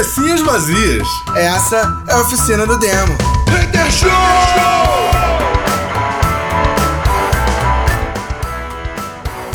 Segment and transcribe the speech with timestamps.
[0.00, 1.06] Cabecinhas vazias.
[1.36, 3.18] Essa é a oficina do demo.
[3.50, 4.08] Hater Show!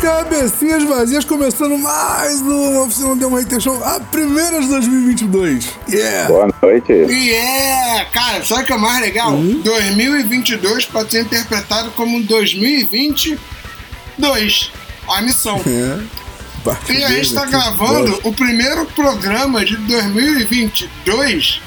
[0.00, 5.68] Cabecinhas vazias começando mais uma oficina do Demo Hater Show, a primeira de 2022.
[5.88, 6.28] Yeah!
[6.28, 6.92] Boa noite.
[6.92, 9.32] E é, cara, sabe o que é mais legal?
[9.32, 9.62] Hum?
[9.64, 14.70] 2022 pode ser interpretado como 2022.
[15.08, 15.60] A missão.
[15.66, 16.25] É.
[16.66, 21.60] Parte E a gente tá gravando o primeiro programa de 2022.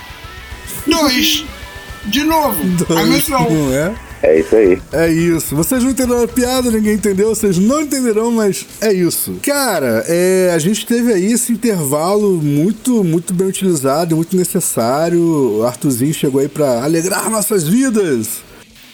[0.85, 1.45] Dois.
[2.05, 2.59] De novo.
[2.94, 3.49] A missão.
[3.49, 3.95] Não é?
[4.22, 4.81] É isso aí.
[4.91, 5.55] É isso.
[5.55, 9.35] Vocês não entenderam a piada, ninguém entendeu, vocês não entenderão, mas é isso.
[9.41, 15.22] Cara, é, a gente teve aí esse intervalo muito, muito bem utilizado, muito necessário.
[15.59, 18.48] O Arthurzinho chegou aí pra alegrar nossas vidas.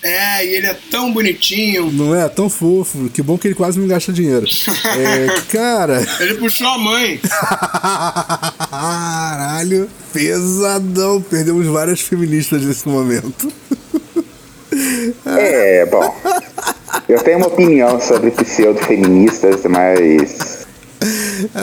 [0.06, 1.92] É, e ele é tão bonitinho.
[1.92, 2.30] Não é?
[2.30, 3.10] Tão fofo.
[3.10, 4.46] Que bom que ele quase não gasta dinheiro.
[4.96, 6.06] É, cara.
[6.20, 7.20] Ele puxou a mãe.
[8.70, 11.22] Caralho, pesadão.
[11.22, 13.52] Perdemos várias feministas nesse momento.
[15.26, 16.14] É, bom.
[17.08, 20.55] Eu tenho uma opinião sobre pseudo-feministas, mas.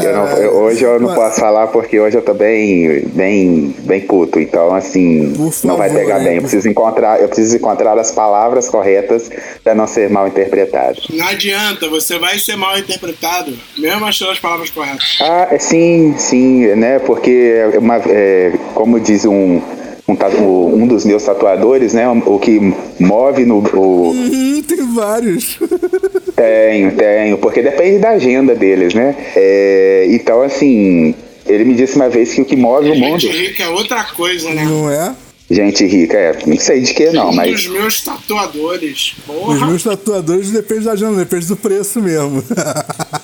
[0.04, 4.00] Eu não- eu- hoje eu não posso falar porque hoje eu tô bem, bem, bem
[4.02, 4.38] puto.
[4.40, 6.24] Então, assim, Por não vai favor, pegar né?
[6.26, 6.34] bem.
[6.36, 9.30] Eu preciso, encontrar, eu preciso encontrar as palavras corretas
[9.62, 10.98] para não ser mal interpretado.
[11.10, 15.18] Não adianta, você vai ser mal interpretado, mesmo achando as palavras corretas.
[15.20, 16.98] Ah, é, sim, sim, né?
[16.98, 19.60] Porque, é uma, é, como diz um,
[20.08, 22.06] um, um dos meus tatuadores, né?
[22.26, 22.58] O que
[23.00, 23.58] move no.
[23.58, 25.58] O, Hum, tem vários.
[26.34, 29.14] Tenho, tenho, porque depende da agenda deles, né?
[29.36, 31.14] É, então, assim,
[31.46, 33.20] ele me disse uma vez que o que move o mundo.
[33.20, 34.64] Gente rica é outra coisa, né?
[34.64, 35.14] Não é?
[35.50, 37.64] Gente rica, é, não sei de que não, mas.
[37.64, 39.14] dos meus tatuadores.
[39.18, 39.66] Os Porra.
[39.66, 42.42] meus tatuadores depende da agenda, depende do preço mesmo.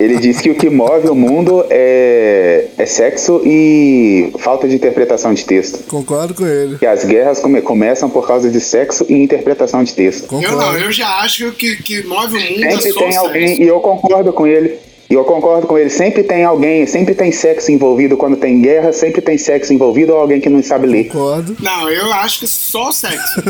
[0.00, 5.32] Ele disse que o que move o mundo é, é sexo e falta de interpretação
[5.34, 5.84] de texto.
[5.86, 6.78] Concordo com ele.
[6.78, 10.26] Que as guerras come- começam por causa de sexo e interpretação de texto.
[10.26, 10.52] Concordo.
[10.54, 13.16] Eu não, eu já acho que o que move o mundo é Sempre só tem
[13.16, 13.62] alguém, sexo.
[13.62, 14.78] e eu concordo com ele.
[15.08, 18.92] E eu concordo com ele, sempre tem alguém, sempre tem sexo envolvido quando tem guerra,
[18.92, 21.04] sempre tem sexo envolvido ou alguém que não sabe ler.
[21.04, 21.56] Concordo.
[21.60, 23.40] Não, eu acho que só o sexo.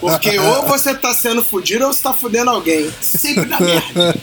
[0.00, 2.88] Porque ou você tá sendo fudido ou você tá fudendo alguém.
[3.00, 4.14] Sempre dá merda.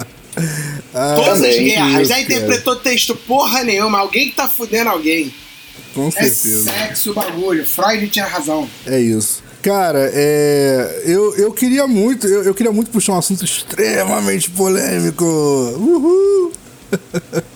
[0.93, 2.07] Ah, Todas as guerras.
[2.07, 3.99] Já interpretou texto porra nenhuma.
[3.99, 5.33] Alguém que tá fudendo alguém.
[5.93, 6.71] Com É certeza.
[6.71, 7.65] sexo o bagulho.
[7.65, 8.67] Freud tinha razão.
[8.85, 9.43] É isso.
[9.61, 15.23] Cara, é, eu, eu queria muito, eu, eu queria muito puxar um assunto extremamente polêmico.
[15.23, 16.51] Uhul!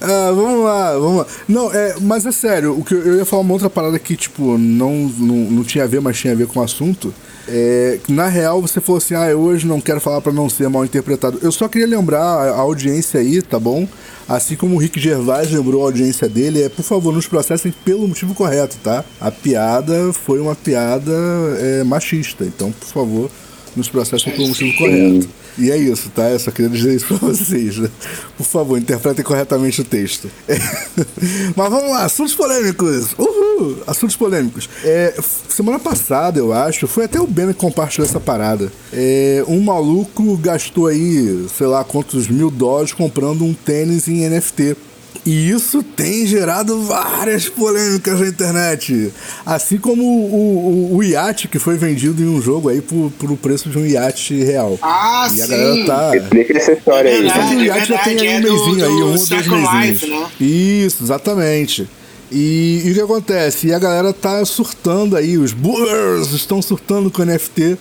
[0.00, 1.26] Ah, vamos lá, vamos lá.
[1.48, 4.16] Não, é, mas é sério, o que eu, eu ia falar uma outra parada que,
[4.16, 7.12] tipo, não, não, não tinha a ver, mas tinha a ver com o assunto.
[7.48, 10.84] É, na real, você falou assim, ah, hoje não quero falar pra não ser mal
[10.84, 11.38] interpretado.
[11.42, 13.86] Eu só queria lembrar a audiência aí, tá bom?
[14.28, 18.08] Assim como o Rick Gervais lembrou a audiência dele, é, por favor, nos processem pelo
[18.08, 19.04] motivo correto, tá?
[19.20, 21.12] A piada foi uma piada
[21.60, 23.30] é, machista, então, por favor,
[23.76, 25.28] nos processem pelo motivo correto.
[25.58, 26.30] E é isso, tá?
[26.30, 27.88] Eu só queria dizer isso pra vocês, né?
[28.36, 30.30] Por favor, interpretem corretamente o texto.
[31.56, 33.14] Mas vamos lá, assuntos polêmicos.
[33.18, 33.82] Uhul!
[33.86, 34.68] Assuntos polêmicos.
[34.84, 35.14] É,
[35.48, 38.70] semana passada, eu acho, foi até o Ben que compartilhou essa parada.
[38.92, 44.76] É, um maluco gastou aí, sei lá quantos mil dólares comprando um tênis em NFT.
[45.24, 49.12] E isso tem gerado várias polêmicas na internet.
[49.44, 53.30] Assim como o, o, o iate que foi vendido em um jogo aí por, por
[53.30, 54.78] o preço de um iate real.
[54.82, 55.50] Ah, e a sim.
[55.50, 56.16] galera tá.
[56.16, 57.16] Explica essa história aí.
[57.18, 57.48] É verdade.
[57.48, 58.48] Que o é iate já tem aí um é do-
[58.84, 60.02] aí, um ou dois Second mesinhos.
[60.02, 60.26] Life, né?
[60.40, 61.88] Isso, exatamente.
[62.30, 63.68] E, e o que acontece?
[63.68, 67.78] E a galera tá surtando aí, os boomers estão surtando com o NFT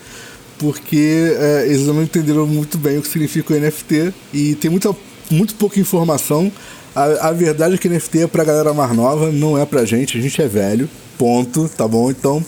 [0.58, 4.96] porque é, eles não entenderam muito bem o que significa o NFT e tem muita,
[5.30, 6.52] muito pouca informação.
[6.96, 10.18] A, a verdade é que NFT é pra galera mais nova, não é pra gente,
[10.18, 12.10] a gente é velho, ponto, tá bom?
[12.10, 12.44] Então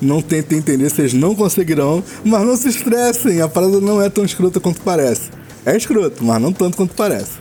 [0.00, 4.24] não tentem entender, vocês não conseguirão, mas não se estressem, a parada não é tão
[4.24, 5.30] escrota quanto parece.
[5.66, 7.32] É escroto, mas não tanto quanto parece.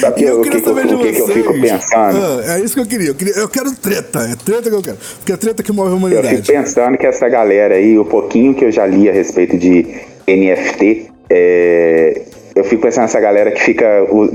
[0.00, 1.38] Sabe E eu queria que, eu- saber de que, que eu vocês.
[1.38, 2.18] fico pensando?
[2.46, 3.08] Ah, é isso que eu queria.
[3.08, 3.34] eu queria.
[3.34, 4.20] Eu quero treta.
[4.20, 4.98] É treta que eu quero.
[5.18, 6.28] Porque é treta que move a Eu humanidade.
[6.36, 9.86] fico pensando que essa galera aí, o pouquinho que eu já li a respeito de
[10.26, 12.22] NFT, é,
[12.54, 14.04] eu fico pensando nessa galera que fica.
[14.10, 14.30] o-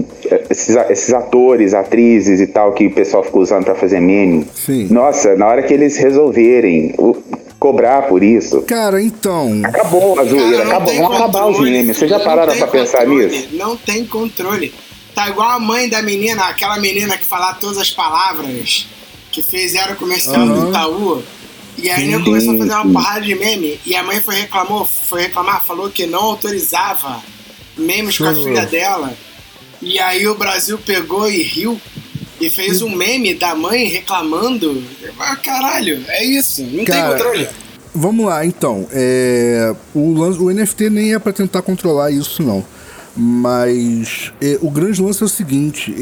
[0.50, 4.48] esses, esses atores, atrizes e tal, que o pessoal fica usando pra fazer meme.
[4.54, 4.88] Sim.
[4.90, 7.16] Nossa, na hora que eles resolverem o-
[7.60, 8.62] cobrar por isso.
[8.64, 9.62] Cara, então.
[9.64, 11.98] Acabou a zoeira, Cara, acabou, vão acabar os memes.
[11.98, 13.48] Vocês já pararam pra pensar controle, nisso?
[13.54, 14.74] Não tem controle.
[15.16, 18.88] Tá igual a mãe da menina, aquela menina que falava todas as palavras,
[19.32, 20.60] que fez era comercial Aham.
[20.66, 21.24] do Itaú.
[21.78, 23.80] E aí ele começou a fazer uma porrada de meme.
[23.86, 27.22] E a mãe foi reclamou, foi reclamar, falou que não autorizava
[27.78, 29.14] memes com a filha dela.
[29.82, 31.80] E aí o Brasil pegou e riu
[32.40, 34.84] e fez um meme da mãe reclamando.
[35.20, 37.50] Ah, caralho, é isso, não Cara, tem controle.
[37.94, 38.88] Vamos lá, então.
[38.92, 42.66] É, o, o NFT nem é para tentar controlar isso, não.
[43.18, 45.96] Mas é, o grande lance é o seguinte: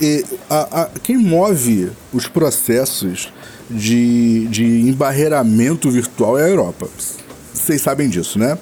[0.00, 3.28] é, a- a- quem move os processos
[3.68, 6.88] de, de embarreiramento virtual é a Europa.
[7.52, 8.56] Vocês sabem disso, né?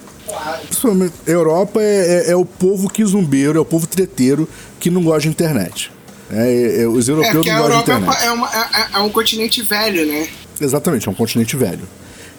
[0.67, 4.49] Principalmente, Europa é, é- é o povo que zumbeiro, é o povo treteiro
[4.79, 5.91] que não gosta de internet.
[6.31, 8.25] É, é- é- os É europeus não gostam de Europa internet.
[8.25, 8.51] é, uma-
[8.95, 10.29] é um continente velho, né?
[10.61, 11.89] Exatamente, é um continente velho.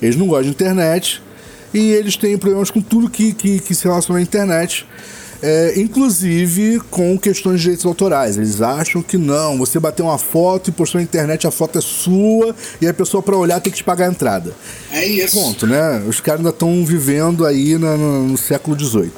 [0.02, 1.22] Eles não gostam de internet
[1.74, 4.86] e eles têm problemas com tudo que, que, que se relaciona à internet.
[5.42, 8.38] É, inclusive com questões de direitos autorais.
[8.38, 11.82] Eles acham que não, você bateu uma foto e postou na internet, a foto é
[11.82, 14.54] sua e a pessoa para olhar tem que te pagar a entrada.
[14.92, 15.38] É isso.
[15.40, 16.04] Ponto, né?
[16.08, 19.12] Os caras ainda estão vivendo aí na- no, no século XVIII.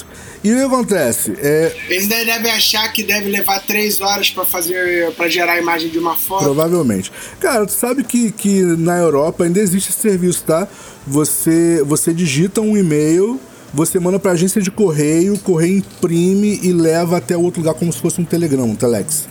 [0.43, 1.33] E o que acontece?
[1.39, 5.89] É, Eles devem achar que deve levar três horas pra fazer, para gerar a imagem
[5.89, 6.43] de uma foto.
[6.43, 7.11] Provavelmente.
[7.39, 10.67] Cara, tu sabe que, que na Europa ainda existe esse serviço, tá?
[11.05, 13.39] Você, você digita um e-mail,
[13.73, 17.91] você manda pra agência de correio, o correio imprime e leva até outro lugar como
[17.91, 19.27] se fosse um telegrama, um telex.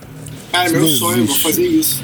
[0.53, 1.43] Cara, Isso meu não sonho, vou existe.
[1.43, 2.03] fazer isso.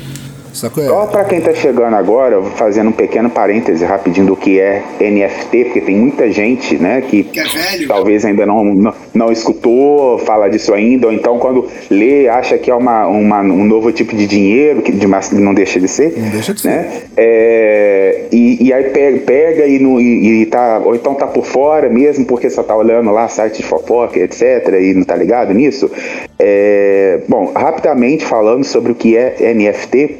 [0.56, 0.84] Sacou?
[0.84, 5.64] Só para quem tá chegando agora, fazendo um pequeno parêntese rapidinho do que é NFT,
[5.66, 7.88] porque tem muita gente, né, que Que é velho.
[7.88, 12.70] talvez ainda não, não, não escutou falar disso ainda, ou então quando lê, acha que
[12.70, 16.14] é uma, uma- um novo tipo de dinheiro, que de, não deixa de ser.
[16.16, 16.68] Não deixa de ser.
[16.68, 17.02] né?
[17.16, 21.44] É, e, e aí pega, pega e, não, e, e tá, ou então tá por
[21.44, 25.52] fora mesmo, porque só tá olhando lá site de fofoca, etc, e não tá ligado
[25.52, 25.90] nisso.
[26.38, 30.16] É, bom, rapidamente falando sobre o que é NFT,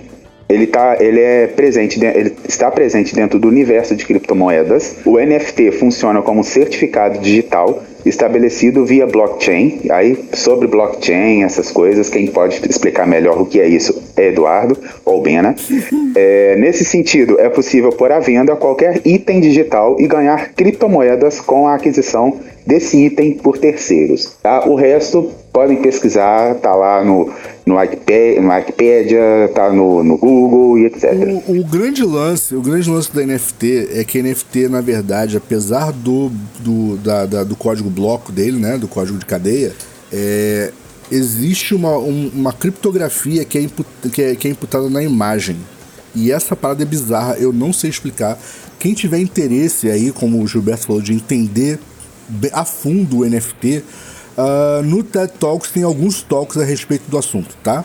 [0.48, 4.96] ele, tá, ele, é presente, ele está presente dentro do universo de criptomoedas.
[5.04, 9.80] O NFT funciona como um certificado digital estabelecido via blockchain.
[9.90, 14.78] Aí, sobre blockchain, essas coisas, quem pode explicar melhor o que é isso é Eduardo
[15.04, 15.54] ou Bena.
[16.18, 21.68] É, nesse sentido, é possível pôr à venda qualquer item digital e ganhar criptomoedas com
[21.68, 24.34] a aquisição desse item por terceiros.
[24.42, 24.66] Tá?
[24.66, 27.32] O resto podem pesquisar, tá lá no,
[27.64, 31.04] no, Wikipedia, no Wikipedia, tá no, no Google e etc.
[31.48, 35.92] O, o grande lance, o grande lance da NFT é que NFT, na verdade, apesar
[35.92, 36.30] do,
[36.60, 39.72] do, da- da- do código bloco dele, né, do código de cadeia,
[40.12, 40.72] é,
[41.10, 43.66] existe uma, um- uma criptografia que é,
[44.12, 45.56] que, é, que é imputada na imagem.
[46.14, 48.38] E essa parada é bizarra, eu não sei explicar.
[48.78, 51.78] Quem tiver interesse aí, como o Gilberto falou, de entender
[52.52, 53.82] a fundo o NFT,
[54.36, 57.84] ah, no TED Talks tem alguns talks a respeito do assunto, tá?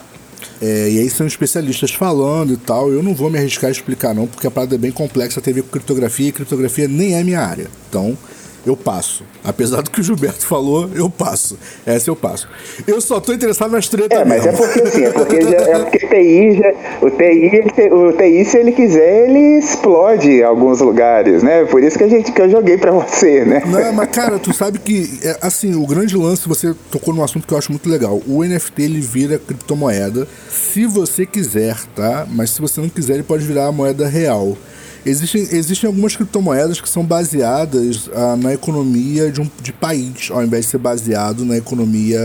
[0.60, 2.90] É, e aí são especialistas falando e tal.
[2.90, 5.40] Eu não vou me arriscar a explicar, não, porque a parada é bem complexa.
[5.40, 7.68] Tem a ver com criptografia e criptografia nem é minha área.
[7.88, 8.16] Então,
[8.64, 9.24] eu passo.
[9.44, 11.58] Apesar do que o Gilberto falou, eu passo.
[11.84, 12.48] Essa eu passo.
[12.86, 14.66] Eu só tô interessado nas tretas É, mas é mesmo.
[14.66, 18.72] porque assim, é porque, já, é porque TI, já, o, TI, o TI, se ele
[18.72, 21.64] quiser, ele explode em alguns lugares, né?
[21.64, 23.62] Por isso que, a gente, que eu joguei pra você, né?
[23.66, 27.46] Não, mas cara, tu sabe que, é, assim, o grande lance, você tocou num assunto
[27.46, 28.20] que eu acho muito legal.
[28.26, 32.26] O NFT, ele vira criptomoeda, se você quiser, tá?
[32.30, 34.56] Mas se você não quiser, ele pode virar a moeda real.
[35.04, 40.44] Existem, existem algumas criptomoedas que são baseadas ah, na economia de um de país, ao
[40.44, 42.20] invés de ser baseado na economia,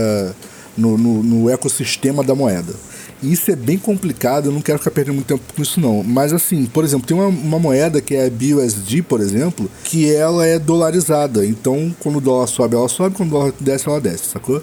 [0.76, 2.72] no, no, no ecossistema da moeda.
[3.20, 6.04] E Isso é bem complicado, eu não quero ficar perdendo muito tempo com isso não.
[6.04, 10.12] Mas assim, por exemplo, tem uma, uma moeda que é a BUSD, por exemplo, que
[10.14, 11.44] ela é dolarizada.
[11.44, 14.62] Então, quando o dólar sobe, ela sobe, quando o dólar desce, ela desce, sacou?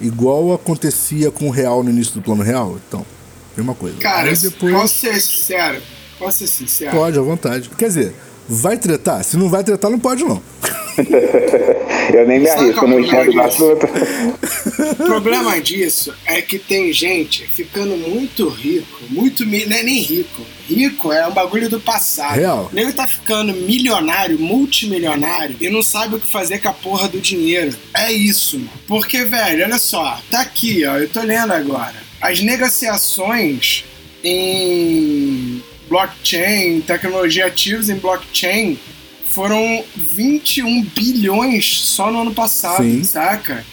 [0.00, 2.76] Igual acontecia com o real no início do plano real.
[2.86, 3.06] Então,
[3.56, 3.96] mesma coisa.
[3.98, 4.74] Cara, Aí depois...
[4.74, 5.80] posso ser sincero?
[6.24, 6.90] Posso ser sincero?
[6.90, 7.70] Pode, à vontade.
[7.76, 8.14] Quer dizer,
[8.48, 9.22] vai tretar?
[9.22, 10.42] Se não vai tretar, não pode não.
[12.12, 13.86] Eu nem me Sabe arrisco, qual não é o entendo do assunto.
[14.92, 20.42] O problema disso é que tem gente ficando muito rico, muito não é nem rico.
[20.68, 22.36] Rico é um bagulho do passado.
[22.36, 22.70] Real.
[22.70, 27.08] O nego tá ficando milionário, multimilionário e não sabe o que fazer com a porra
[27.08, 27.74] do dinheiro.
[27.94, 28.70] É isso, mano.
[28.86, 31.94] Porque, velho, olha só, tá aqui, ó, eu tô lendo agora.
[32.20, 33.84] As negociações
[34.22, 35.62] em
[35.98, 38.76] blockchain, tecnologia ativos em blockchain
[39.30, 43.04] foram 21 bilhões só no ano passado, Sim.
[43.04, 43.64] saca?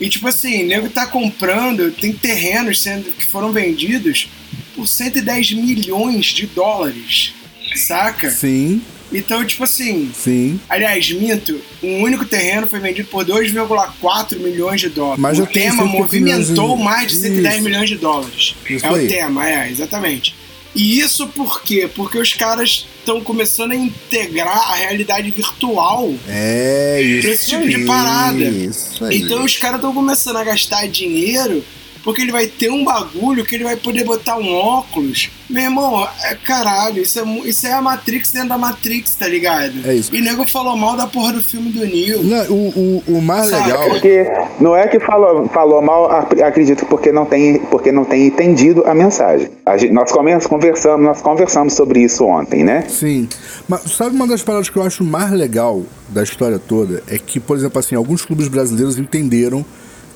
[0.00, 4.28] E tipo assim, o nego tá comprando, tem terrenos sendo que foram vendidos
[4.74, 7.32] por 110 milhões de dólares,
[7.76, 8.30] saca?
[8.30, 8.80] Sim,
[9.12, 10.58] Então, tipo assim, sim.
[10.68, 15.20] aliás, minto, um único terreno foi vendido por 2,4 milhões de dólares.
[15.20, 17.64] Mas o tem tema 150 movimentou de- mais de 110 Isso.
[17.64, 18.54] milhões de dólares.
[18.68, 19.04] Isso é aí.
[19.04, 20.34] o tema, é, exatamente.
[20.74, 21.88] E isso por quê?
[21.94, 27.76] Porque os caras estão começando a integrar a realidade virtual É isso Esse tipo de
[27.76, 28.38] aí, parada.
[28.44, 29.18] Isso aí.
[29.18, 31.64] então os caras estão começando a gastar dinheiro
[32.04, 35.30] porque ele vai ter um bagulho que ele vai poder botar um óculos.
[35.48, 39.72] Meu irmão, é caralho, isso é, isso é a Matrix dentro da Matrix, tá ligado?
[39.84, 40.14] É isso.
[40.14, 42.22] E nego falou mal da porra do filme do Neo.
[42.22, 43.64] Não, o, o, o mais Saca?
[43.66, 43.88] legal.
[43.90, 44.26] Porque
[44.60, 48.84] não é que falou, falou mal, ac- acredito porque não tem, porque não tem entendido
[48.86, 49.50] a mensagem.
[49.66, 50.10] A gente- nós
[50.46, 52.84] conversamos, nós conversamos sobre isso ontem, né?
[52.88, 53.28] Sim.
[53.68, 57.02] Mas sabe uma das paradas que eu acho mais legal da história toda?
[57.08, 59.64] É que, por exemplo, assim, alguns clubes brasileiros entenderam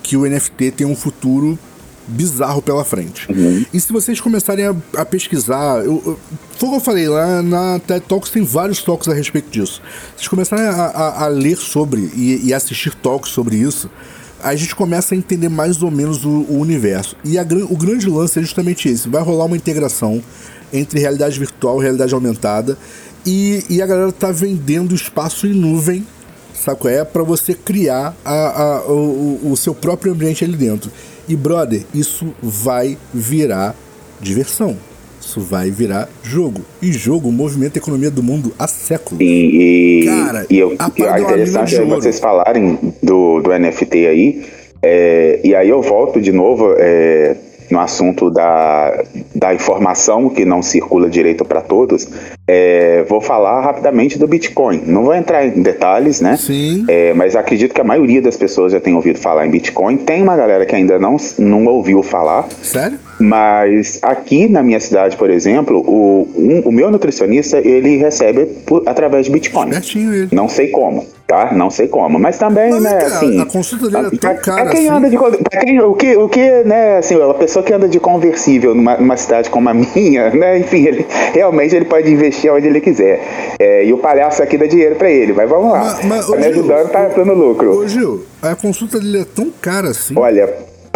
[0.02, 1.58] que o NFT tem um futuro
[2.08, 3.28] bizarro pela frente.
[3.72, 6.18] E se vocês começarem a, a pesquisar, eu, eu,
[6.58, 9.82] foi o que eu falei lá na TED Talks, tem vários talks a respeito disso.
[10.16, 13.90] Se vocês começarem a, a- a ler sobre e, e assistir talks sobre isso,
[14.42, 17.16] a gente começa a entender mais ou menos o, o universo.
[17.24, 20.22] E o grande lance é justamente esse: vai rolar uma integração
[20.72, 22.78] entre realidade virtual e realidade aumentada.
[23.26, 26.06] E, e a galera tá vendendo espaço em nuvem,
[26.54, 27.04] sabe qual é?
[27.04, 30.90] Pra você criar a, a- o- o seu próprio ambiente ali dentro.
[31.28, 33.74] E brother, isso vai virar
[34.20, 34.76] diversão.
[35.20, 36.62] Isso vai virar jogo.
[36.80, 39.20] E jogo movimenta a economia do mundo há séculos.
[39.20, 44.46] E, e, Cara, e eu, a é interessante é vocês falarem do, do NFT aí.
[44.82, 47.36] é, e aí eu volto de novo é,
[47.70, 52.08] no assunto da, da informação que não circula direito para todos.
[52.46, 54.82] É, vou falar rapidamente do Bitcoin.
[54.86, 56.36] Não vou entrar em detalhes, né?
[56.36, 56.84] Sim.
[56.88, 59.96] É, mas acredito que a maioria das pessoas já tem ouvido falar em Bitcoin.
[59.98, 62.48] Tem uma galera que ainda não, não ouviu falar.
[62.62, 62.98] Sério?
[63.20, 68.82] Mas aqui na minha cidade, por exemplo, o, um- o meu nutricionista ele recebe por-
[68.86, 69.72] através de Bitcoin.
[69.72, 70.28] Certinho ele.
[70.32, 71.52] Não sei como, tá?
[71.52, 72.18] Não sei como.
[72.18, 73.40] Mas também, Mas, né, cara, assim.
[73.40, 74.96] a consulta dele é tão cara pra quem assim.
[74.96, 78.00] anda de pra quem, o que, o que, né, assim, a pessoa que anda de
[78.00, 82.66] conversível numa, numa cidade como a minha, né, enfim, ele, realmente ele pode investir onde
[82.66, 83.20] ele quiser.
[83.60, 85.78] É, e o palhaço aqui dá dinheiro pra ele, mas vamos lá.
[85.78, 87.78] Mas- mas, tá me Gil, ajudando, tá dando lucro.
[87.78, 90.14] Ô Gil, a consulta dele é tão cara assim.
[90.16, 90.48] Olha,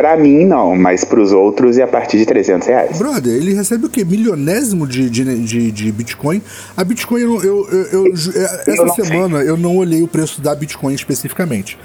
[0.02, 2.98] pra mim não, mas pros outros é a partir de 300 reais.
[2.98, 4.04] Brother, ele recebe o quê?
[4.04, 6.42] Milionésimo de, de, de, de Bitcoin?
[6.76, 9.04] A Bitcoin, eu, eu, eu, eu- essa não sei.
[9.04, 11.78] semana eu não olhei o preço da Bitcoin especificamente.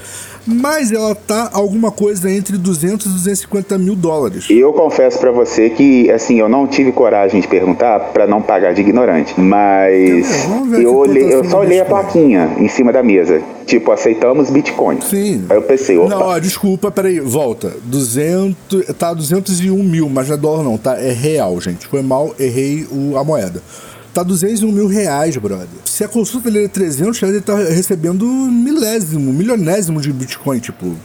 [0.47, 4.49] Mas ela tá alguma coisa entre 200 e 250 mil dólares.
[4.49, 8.41] E eu confesso pra você que, assim, eu não tive coragem de perguntar pra não
[8.41, 9.39] pagar de ignorante.
[9.39, 13.41] Mas ver eu, olhei, eu só olhei a plaquinha em cima da mesa.
[13.65, 15.01] Tipo, aceitamos Bitcoin.
[15.01, 15.45] Sim.
[15.49, 17.73] Aí eu pensei, opa, Não, ó, desculpa, peraí, volta.
[17.83, 20.97] 200, tá 201 mil, mas não é dólar não, tá?
[20.97, 21.85] É real, gente.
[21.87, 23.61] Foi mal, errei o, a moeda.
[24.17, 25.67] Tá 201 mil reais, brother.
[25.85, 30.95] Se a consulta dele é 300 reais, ele tá recebendo milésimo, milionésimo de Bitcoin, tipo,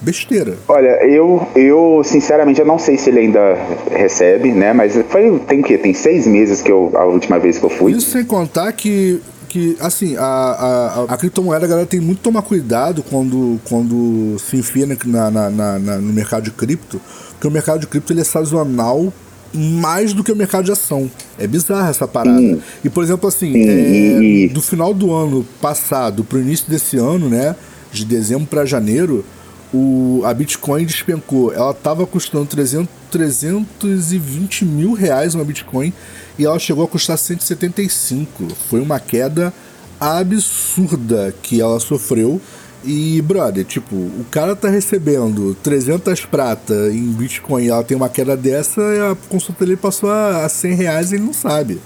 [0.00, 0.54] besteira.
[0.68, 3.56] Olha, eu, eu sinceramente eu não sei se ele ainda
[3.90, 4.72] recebe, né?
[4.72, 5.76] Mas foi tem o quê?
[5.76, 7.90] Tem seis meses que eu a última vez que eu fui.
[7.90, 12.22] Isso sem contar que, que assim, a, a, a criptomoeda, a galera tem muito que
[12.22, 17.00] tomar cuidado quando, quando se enfia na, na- na- no mercado de cripto,
[17.32, 19.12] porque o mercado de cripto ele é sazonal
[19.52, 21.10] mais do que o mercado de ação.
[21.38, 22.38] É bizarra essa parada.
[22.38, 22.62] Sim.
[22.84, 27.28] E, por exemplo, assim, Sim, é, do final do ano passado pro início desse ano,
[27.28, 27.54] né,
[27.92, 29.24] de dezembro para janeiro,
[29.72, 31.52] o, a Bitcoin despencou.
[31.52, 35.92] Ela tava custando 300, 320 mil reais uma Bitcoin
[36.38, 38.48] e ela chegou a custar 175.
[38.68, 39.52] Foi uma queda
[40.00, 42.40] absurda que ela sofreu.
[42.84, 48.08] E, brother, tipo, o cara tá recebendo 300 prata em Bitcoin e ela tem uma
[48.08, 51.80] queda dessa, a consulta dele passou a a 100 reais e ele não sabe.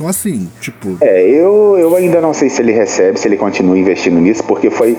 [0.00, 3.78] Então, assim, tipo, É, eu, eu ainda não sei se ele recebe, se ele continua
[3.78, 4.96] investindo nisso, porque foi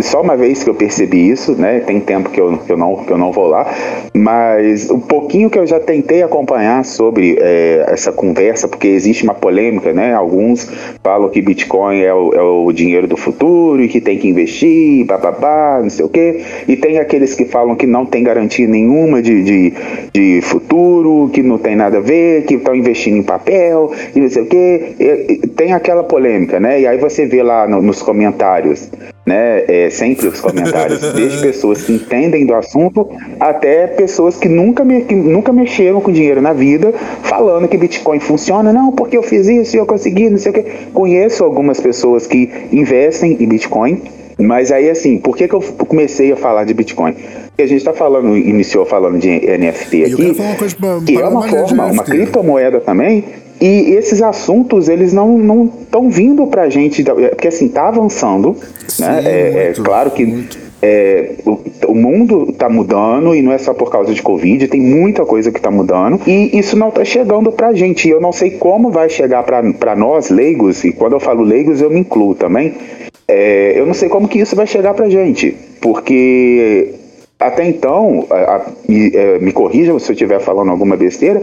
[0.00, 1.80] só uma vez que eu percebi isso, né?
[1.80, 3.66] Tem tempo que eu, que eu, não, que eu não vou lá,
[4.14, 9.34] mas o pouquinho que eu já tentei acompanhar sobre é, essa conversa, porque existe uma
[9.34, 10.14] polêmica, né?
[10.14, 10.70] Alguns
[11.02, 15.04] falam que Bitcoin é o, é o dinheiro do futuro e que tem que investir,
[15.06, 19.20] bababá, não sei o quê, e tem aqueles que falam que não tem garantia nenhuma
[19.20, 19.72] de, de,
[20.14, 24.28] de futuro, que não tem nada a ver, que estão investindo em papel e não
[24.30, 24.94] sei o quê.
[24.98, 26.80] E- e Tem aquela polêmica, né?
[26.80, 28.88] E aí você vê lá no- nos comentários,
[29.26, 29.64] né?
[29.68, 33.08] É, sempre os comentários, desde pessoas que entendem do assunto
[33.38, 38.20] até pessoas que nunca, me, que nunca mexeram com dinheiro na vida, falando que Bitcoin
[38.20, 38.72] funciona.
[38.72, 40.64] Não, porque eu fiz isso e eu consegui, não sei o quê.
[40.94, 44.00] Conheço algumas pessoas que investem em Bitcoin.
[44.38, 47.12] Mas aí, assim, por que, que eu comecei a falar de Bitcoin?
[47.12, 50.34] Porque a gente está falando, iniciou falando de NFT eu aqui,
[51.04, 53.24] que é uma forma, uma criptomoeda também.
[53.60, 58.56] E esses assuntos, eles não não estão vindo pra gente, da- porque assim, tá avançando,
[58.88, 59.22] Sim, né?
[59.24, 60.46] É, é claro que
[60.82, 64.80] é, o, o mundo tá mudando e não é só por causa de Covid, tem
[64.80, 68.08] muita coisa que tá mudando e isso não tá chegando pra gente.
[68.08, 71.42] E eu não sei como vai chegar pra pra nós, leigos, e quando eu falo
[71.42, 72.72] leigos eu me incluo também,
[73.28, 76.94] é, eu não sei como que isso vai chegar pra gente, porque
[77.40, 81.42] até então, a, a, me, é, me, corrija se eu estiver falando alguma besteira,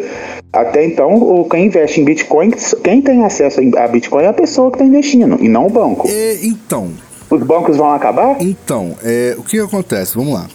[0.53, 2.51] até então, quem investe em Bitcoin,
[2.83, 6.07] quem tem acesso a Bitcoin é a pessoa que está investindo, e não o banco.
[6.07, 6.91] É, então.
[7.31, 8.37] Os bancos vão acabar?
[8.39, 10.15] Então, é, o que acontece?
[10.15, 10.47] Vamos lá.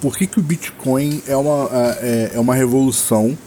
[0.00, 1.70] Por que, que o Bitcoin é uma,
[2.02, 3.38] é, é uma revolução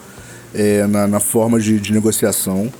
[0.55, 2.71] é, na, na, forma de, de negociação?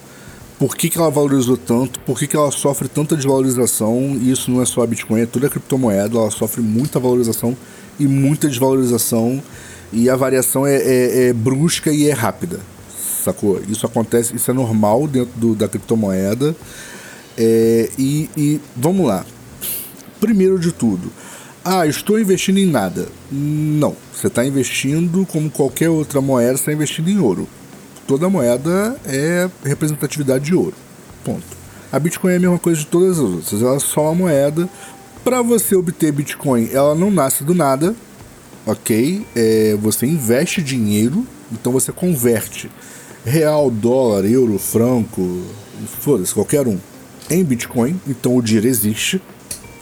[0.58, 2.00] Por que, que ela valorizou tanto?
[2.00, 4.18] Por que, que ela sofre tanta desvalorização?
[4.20, 7.56] E isso não é só a Bitcoin, é toda a criptomoeda, ela sofre muita valorização
[8.00, 9.42] e muita desvalorização
[9.92, 12.60] e a variação é, é, é, brusca e é rápida,
[13.24, 13.62] sacou?
[13.68, 16.56] Isso acontece, isso é normal dentro do, da criptomoeda.
[17.38, 19.26] É, e, e vamos lá.
[20.20, 21.12] Primeiro de tudo,
[21.64, 23.08] ah, estou investindo em nada.
[23.32, 27.48] Não, você está investindo como qualquer outra moeda, está investindo em ouro.
[28.08, 30.74] Toda moeda é representatividade de ouro.
[31.24, 31.60] Ponto.
[31.92, 33.62] A Bitcoin é a mesma coisa de todas as outras.
[33.62, 34.70] Ela é só uma moeda
[35.30, 37.96] para você obter Bitcoin, ela não nasce do nada,
[38.66, 39.24] ok?
[39.36, 42.68] É, você investe dinheiro, então você converte
[43.24, 45.44] real, dólar, euro, franco,
[46.02, 46.80] foda-se, qualquer um,
[47.30, 48.02] em Bitcoin.
[48.08, 49.22] Então o dinheiro existe,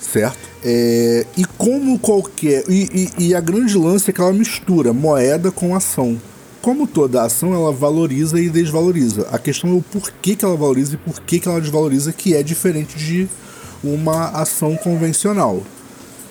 [0.01, 0.37] certo?
[0.65, 2.65] É, e como qualquer.
[2.67, 6.19] E, e, e a grande lance é que ela mistura moeda com ação.
[6.61, 9.25] Como toda ação, ela valoriza e desvaloriza.
[9.31, 12.43] A questão é o porquê que ela valoriza e porquê que ela desvaloriza, que é
[12.43, 13.29] diferente de
[13.83, 15.61] uma ação convencional.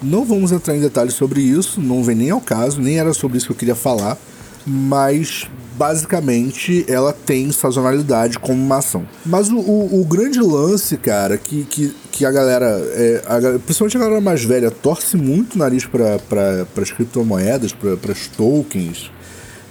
[0.03, 3.39] Não vamos entrar em detalhes sobre isso, não vem nem ao caso, nem era sobre
[3.39, 4.19] isso que eu queria falar,
[4.67, 9.07] mas basicamente ela tem sazonalidade como uma ação.
[9.25, 13.97] Mas o, o, o grande lance, cara, que, que, que a galera, é, a, principalmente
[13.97, 19.11] a galera mais velha, torce muito o nariz para as criptomoedas, para as tokens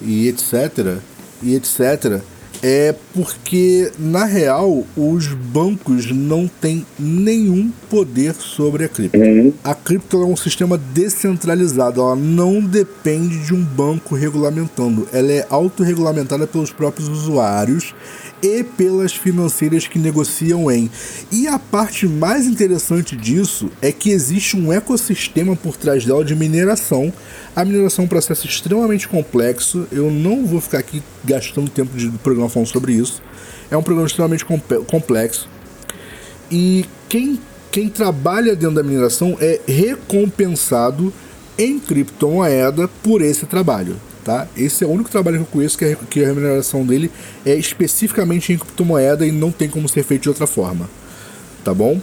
[0.02, 0.98] e etc.
[1.44, 2.22] E etc
[2.62, 9.18] é porque, na real, os bancos não têm nenhum poder sobre a cripto.
[9.18, 9.54] Uhum.
[9.64, 15.46] A cripto é um sistema descentralizado, ela não depende de um banco regulamentando, ela é
[15.50, 17.94] autorregulamentada pelos próprios usuários
[18.42, 20.90] e pelas financeiras que negociam em.
[21.32, 26.36] E a parte mais interessante disso é que existe um ecossistema por trás dela de
[26.36, 27.12] mineração.
[27.56, 29.88] A mineração é um processo extremamente complexo.
[29.92, 33.22] Eu não vou ficar aqui gastando tempo de programa falando sobre isso.
[33.72, 34.46] É um programa extremamente
[34.88, 35.48] complexo.
[36.52, 37.40] E quem,
[37.72, 41.14] quem trabalha dentro da mineração é recompensado
[41.58, 44.48] em criptomoeda por esse trabalho tá?
[44.58, 47.12] Esse é o único trabalho que eu conheço que a, que a remuneração dele
[47.46, 50.90] é especificamente em criptomoeda e não tem como ser feito de outra forma,
[51.64, 52.02] tá bom?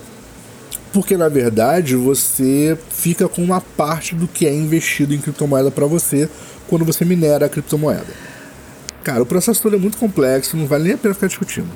[0.93, 5.87] Porque na verdade você fica com uma parte do que é investido em criptomoeda para
[5.87, 6.29] você
[6.69, 8.07] quando você minera a criptomoeda.
[9.03, 11.69] Cara, o processo todo é muito complexo, não vale nem a pena ficar discutindo.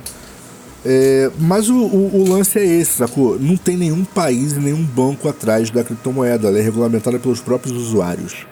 [0.85, 3.37] É, mas o, o, o, lance é esse, sacou?
[3.41, 7.77] Não tem nenhum país e nenhum banco atrás da criptomoeda, ela é regulamentada pelos próprios
[7.77, 8.47] usuários.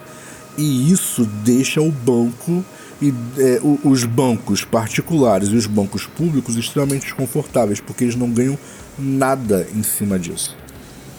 [0.59, 2.65] E isso deixa o banco
[3.01, 8.59] e é, os bancos particulares e os bancos públicos extremamente desconfortáveis, porque eles não ganham
[8.99, 10.57] nada em cima disso.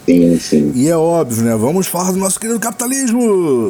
[0.05, 0.71] Sim, sim.
[0.75, 1.55] E é óbvio, né?
[1.55, 3.19] Vamos falar do nosso querido capitalismo.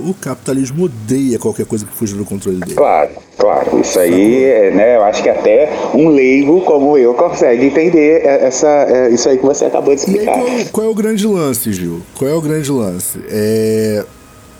[0.05, 2.75] O capitalismo odeia qualquer coisa que fuja do controle dele.
[2.75, 3.79] Claro, claro.
[3.79, 4.97] Isso aí, é, né?
[4.97, 9.45] Eu acho que até um leigo como eu consegue entender essa, é, isso aí que
[9.45, 10.35] você acabou de explicar.
[10.35, 12.01] Aí, qual, qual, é o grande lance, Gil?
[12.17, 13.17] Qual é o grande lance?
[13.29, 14.03] É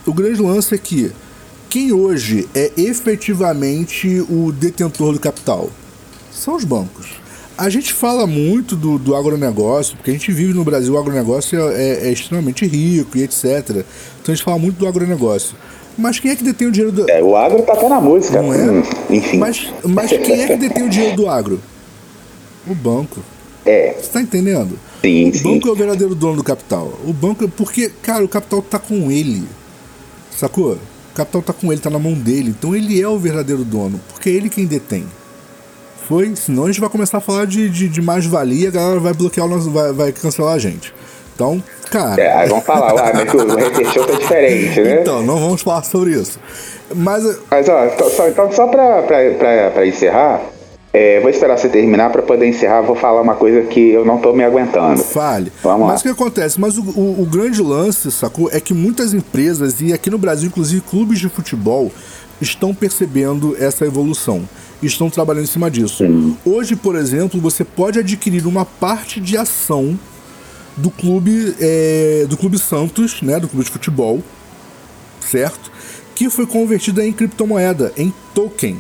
[0.08, 1.12] o grande lance é que
[1.76, 5.70] quem hoje é efetivamente o detentor do capital
[6.32, 7.20] são os bancos.
[7.58, 11.60] A gente fala muito do, do agronegócio, porque a gente vive no Brasil, o agronegócio
[11.60, 13.44] é, é, é extremamente rico e etc.
[13.70, 13.84] Então
[14.30, 15.58] a gente fala muito do agronegócio.
[15.98, 17.12] Mas quem é que detém o dinheiro do.
[17.12, 18.42] É, o agro tá até na música.
[18.42, 18.72] Não é?
[18.72, 19.38] Hum, enfim.
[19.38, 21.60] Mas, mas quem é que detém o dinheiro do agro?
[22.66, 23.20] O banco.
[23.66, 23.98] É.
[24.00, 24.80] Você tá entendendo?
[25.02, 25.44] Sim, o sim.
[25.44, 26.94] banco é o verdadeiro dono do capital.
[27.06, 27.50] O banco.
[27.50, 29.44] Porque, cara, o capital tá com ele.
[30.32, 30.78] Sacou?
[31.16, 32.50] O capital tá com ele, tá na mão dele.
[32.50, 35.06] Então ele é o verdadeiro dono, porque é ele quem detém.
[36.10, 36.36] Foi?
[36.36, 39.48] Senão a gente vai começar a falar de, de, de mais-valia, a galera vai bloquear
[39.48, 39.72] o nosso.
[39.72, 40.94] vai, vai cancelar a gente.
[41.34, 42.22] Então, cara.
[42.22, 45.00] É, aí vamos falar, ah, mas o repetiu tá diferente, né?
[45.00, 46.38] Então, não vamos falar sobre isso.
[46.94, 47.24] Mas.
[47.50, 50.42] Mas, ó, só, então, só pra, pra, pra, pra encerrar,
[50.96, 52.82] é, vou esperar você terminar para poder encerrar.
[52.82, 55.04] Vou falar uma coisa que eu não estou me aguentando.
[55.04, 55.52] Fale.
[55.62, 56.58] Vamos Mas o que acontece?
[56.58, 58.50] Mas o, o, o, grande lance, sacou?
[58.50, 61.92] É que muitas empresas, e aqui no Brasil, inclusive clubes de futebol,
[62.40, 64.48] estão percebendo essa evolução.
[64.82, 65.98] Estão trabalhando em cima disso.
[65.98, 66.38] Sim.
[66.46, 70.00] Hoje, por exemplo, você pode adquirir uma parte de ação
[70.78, 74.24] do clube, é, do clube Santos, né, do clube de futebol,
[75.20, 75.70] certo?
[76.16, 78.78] Que foi convertida em criptomoeda, em token,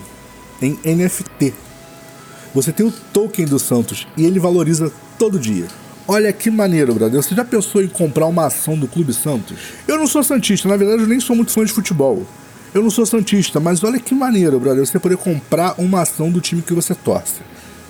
[0.61, 1.64] em NFT.
[2.55, 4.89] Você tem o token do Santos e ele valoriza
[5.19, 5.65] todo dia.
[6.07, 7.21] Olha que maneiro, brother.
[7.21, 9.57] Você já pensou em comprar uma ação do Clube Santos?
[9.85, 12.25] Eu não sou santista, na verdade eu nem sou muito fã de futebol.
[12.73, 14.85] Eu não sou santista, mas olha que maneiro, brother.
[14.85, 17.41] Você poder comprar uma ação do time que você torce.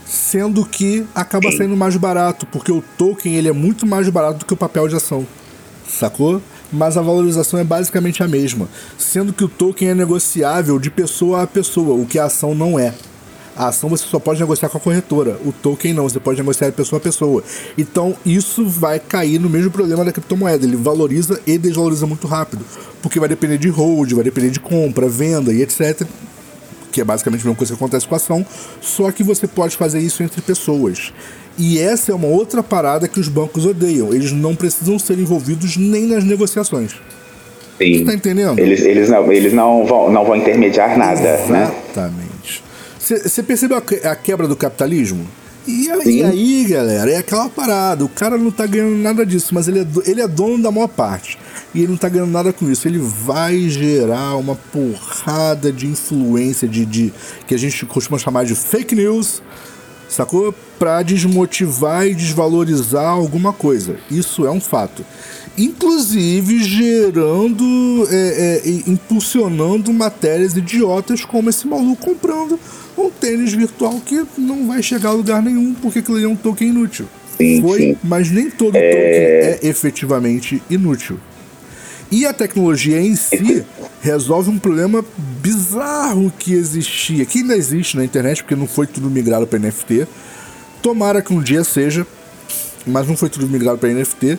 [0.03, 4.45] Sendo que acaba saindo mais barato, porque o token ele é muito mais barato do
[4.45, 5.27] que o papel de ação.
[5.87, 6.41] Sacou?
[6.73, 8.67] Mas a valorização é basicamente a mesma.
[8.97, 12.79] Sendo que o token é negociável de pessoa a pessoa, o que a ação não
[12.79, 12.95] é.
[13.55, 15.39] A ação você só pode negociar com a corretora.
[15.45, 17.43] O token não, você pode negociar de pessoa a pessoa.
[17.77, 20.65] Então isso vai cair no mesmo problema da criptomoeda.
[20.65, 22.65] Ele valoriza e desvaloriza muito rápido.
[23.01, 26.05] Porque vai depender de hold, vai depender de compra, venda e etc.
[26.91, 28.45] Que é basicamente a mesma coisa que acontece com a ação.
[28.81, 31.13] Só que você pode fazer isso entre pessoas.
[31.57, 34.13] E essa é uma outra parada que os bancos odeiam.
[34.13, 36.91] Eles não precisam ser envolvidos nem nas negociações.
[37.77, 37.99] Sim.
[37.99, 38.59] Você tá entendendo?
[38.59, 41.71] Eles, eles, não, eles não, vão, não vão intermediar nada, né?
[41.91, 42.24] Exatamente.
[43.05, 45.27] Você percebeu a quebra do capitalismo?
[45.67, 48.03] E, e, aí, galera, é aquela parada.
[48.03, 50.87] O cara não tá ganhando nada disso, mas ele é, ele é dono da maior
[50.87, 51.37] parte.
[51.73, 52.87] E ele não tá ganhando nada com isso.
[52.87, 57.13] Ele vai gerar uma porrada de influência, de, de
[57.47, 59.41] que a gente costuma chamar de fake news,
[60.09, 60.53] sacou?
[60.77, 63.97] Pra desmotivar e desvalorizar alguma coisa.
[64.09, 65.05] Isso é um fato.
[65.57, 72.59] Inclusive gerando, é, é, impulsionando matérias idiotas como esse maluco comprando
[72.97, 76.69] um tênis virtual que não vai chegar a lugar nenhum porque aquilo é um token
[76.69, 77.05] inútil.
[77.37, 77.97] Sim, Foi, sim.
[78.03, 78.79] mas nem todo É.
[78.79, 81.19] token é efetivamente inútil.
[82.11, 83.65] E a tecnologia em si
[84.01, 85.03] resolve um problema
[85.41, 90.07] bizarro que existia, que ainda existe na internet, porque não foi tudo migrado para NFT.
[90.81, 92.05] Tomara que um dia seja,
[92.85, 94.37] mas não foi tudo migrado para NFT.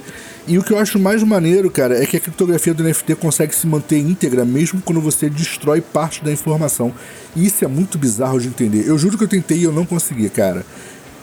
[0.48, 3.54] E o que eu acho mais maneiro, cara, é que a criptografia do NFT consegue
[3.54, 6.92] se manter íntegra mesmo quando você destrói parte da informação.
[7.34, 8.84] E isso é muito bizarro de entender.
[8.86, 10.64] Eu juro que eu tentei e eu não consegui, cara.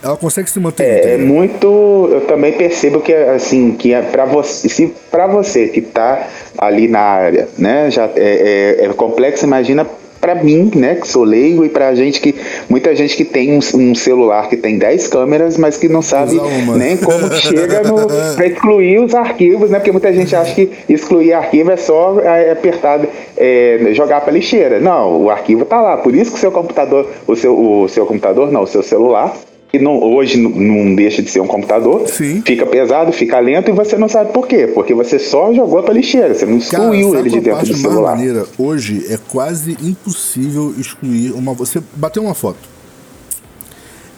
[0.03, 1.25] Ela consegue se manter É, é íntegra.
[1.25, 2.09] muito.
[2.11, 6.89] Eu também percebo que assim que é para você, se para você que tá ali
[6.89, 9.45] na área, né, já é, é, é complexo.
[9.45, 9.87] Imagina
[10.23, 12.33] para mim, né, que sou leigo e pra gente que
[12.69, 16.39] muita gente que tem um, um celular que tem 10 câmeras, mas que não sabe
[16.77, 19.79] nem como chega no para excluir os arquivos, né?
[19.79, 23.01] Porque muita gente acha que excluir arquivo é só é, apertar,
[23.35, 24.79] é, jogar para lixeira.
[24.79, 25.97] Não, o arquivo tá lá.
[25.97, 29.35] Por isso que o seu computador, o seu, o seu computador, não, o seu celular
[29.73, 32.43] que não, hoje não- deixa de ser um computador, Sim.
[32.45, 34.67] fica pesado, fica lento e você não sabe por quê.
[34.67, 37.75] Porque você só jogou pra lixeira, você não Cara, excluiu sabe ele de dentro do
[37.77, 38.15] celular.
[38.15, 38.45] maneira?
[38.55, 41.55] Hoje é quase impossível excluir uma.
[41.55, 42.59] Você bateu uma foto.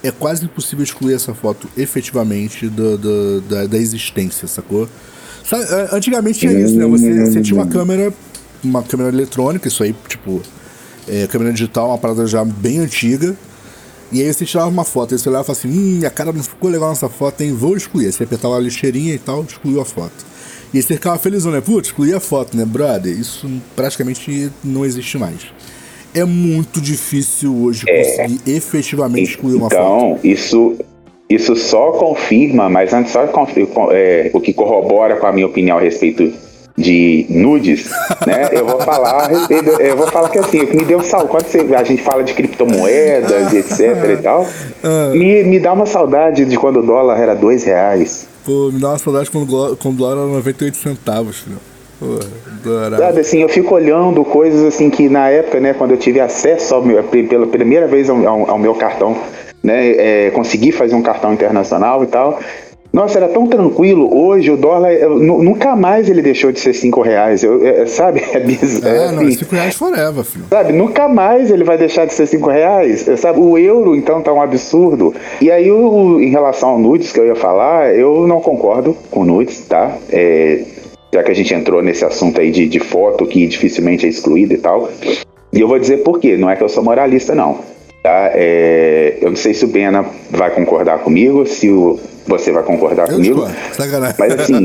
[0.03, 4.89] É quase impossível excluir essa foto efetivamente do, do- da, da existência, sacou?
[5.49, 6.85] Sabe, é, antigamente tinha isso, né?
[6.85, 8.13] Você, você tinha uma câmera,
[8.61, 10.41] uma câmera eletrônica, isso aí, tipo,
[11.07, 13.37] é, câmera digital, uma parada já bem antiga.
[14.15, 16.31] E aí você tirava uma foto, aí você olhava e falava assim, hum, a cara
[16.31, 17.51] não ficou legal nessa foto, hein?
[17.51, 18.05] Vou excluir.
[18.05, 20.25] Aí você apertava a lixeirinha e tal, excluiu a foto.
[20.73, 21.59] E aí você ficava felizão, né?
[21.59, 23.11] Putz, excluí a foto, né, brother?
[23.11, 25.41] Isso praticamente não existe mais.
[26.13, 29.81] É muito difícil hoje conseguir efetivamente excluir uma foto.
[29.81, 30.77] Então, isso,
[31.29, 33.25] isso só confirma, mas antes só
[33.91, 36.31] é, o que corrobora com a minha opinião a respeito
[36.77, 37.89] de nudes,
[38.27, 38.49] né?
[38.51, 39.29] Eu vou falar
[39.79, 43.53] eu vou falar que assim, me deu saudade, quando você- a gente fala de criptomoedas,
[43.55, 43.79] etc
[44.13, 44.45] e tal,
[44.83, 45.11] Ah.
[45.13, 48.27] me, me dá uma saudade de quando o dólar era dois reais.
[48.45, 51.57] Pô, me dá uma saudade quando, o dólar- quando o dólar era 98 centavos, filho.
[52.61, 52.97] Adorava.
[52.97, 56.75] Sabe, assim, eu fico olhando coisas assim que na época, né, quando eu tive acesso
[56.75, 59.15] ao meu, pela primeira vez ao, ao- ao meu cartão,
[59.63, 59.91] né,
[60.27, 62.39] é, consegui fazer um cartão internacional e tal.
[62.95, 64.09] Nossa, era tão tranquilo.
[64.17, 67.43] Hoje o dólar, eu- nunca mais ele deixou de ser cinco reais.
[67.43, 68.95] Eu, é, sabe, é bizarro.
[68.95, 70.45] É, não, é assim, 5 reais forever, filho.
[70.49, 73.05] Sabe, nunca mais ele vai deixar de ser cinco reais.
[73.17, 75.13] Sabe, o euro, então, tá um absurdo.
[75.41, 79.25] E aí, o, em relação ao nudes que eu ia falar, eu não concordo com
[79.25, 79.97] nudes, tá?
[80.09, 80.61] É,
[81.13, 84.53] já que a gente entrou nesse assunto aí de, de foto que dificilmente é excluída
[84.53, 84.89] e tal.
[85.51, 86.37] E eu vou dizer por quê.
[86.37, 87.74] Não é que eu sou moralista, não.
[88.05, 88.29] Tá?
[88.35, 93.09] É, eu não sei se o Bena vai concordar comigo, se o, você vai concordar
[93.09, 93.47] Eu comigo.
[93.73, 94.15] sacanagem.
[94.19, 94.63] Mas assim,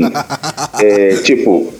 [0.79, 1.73] é, tipo,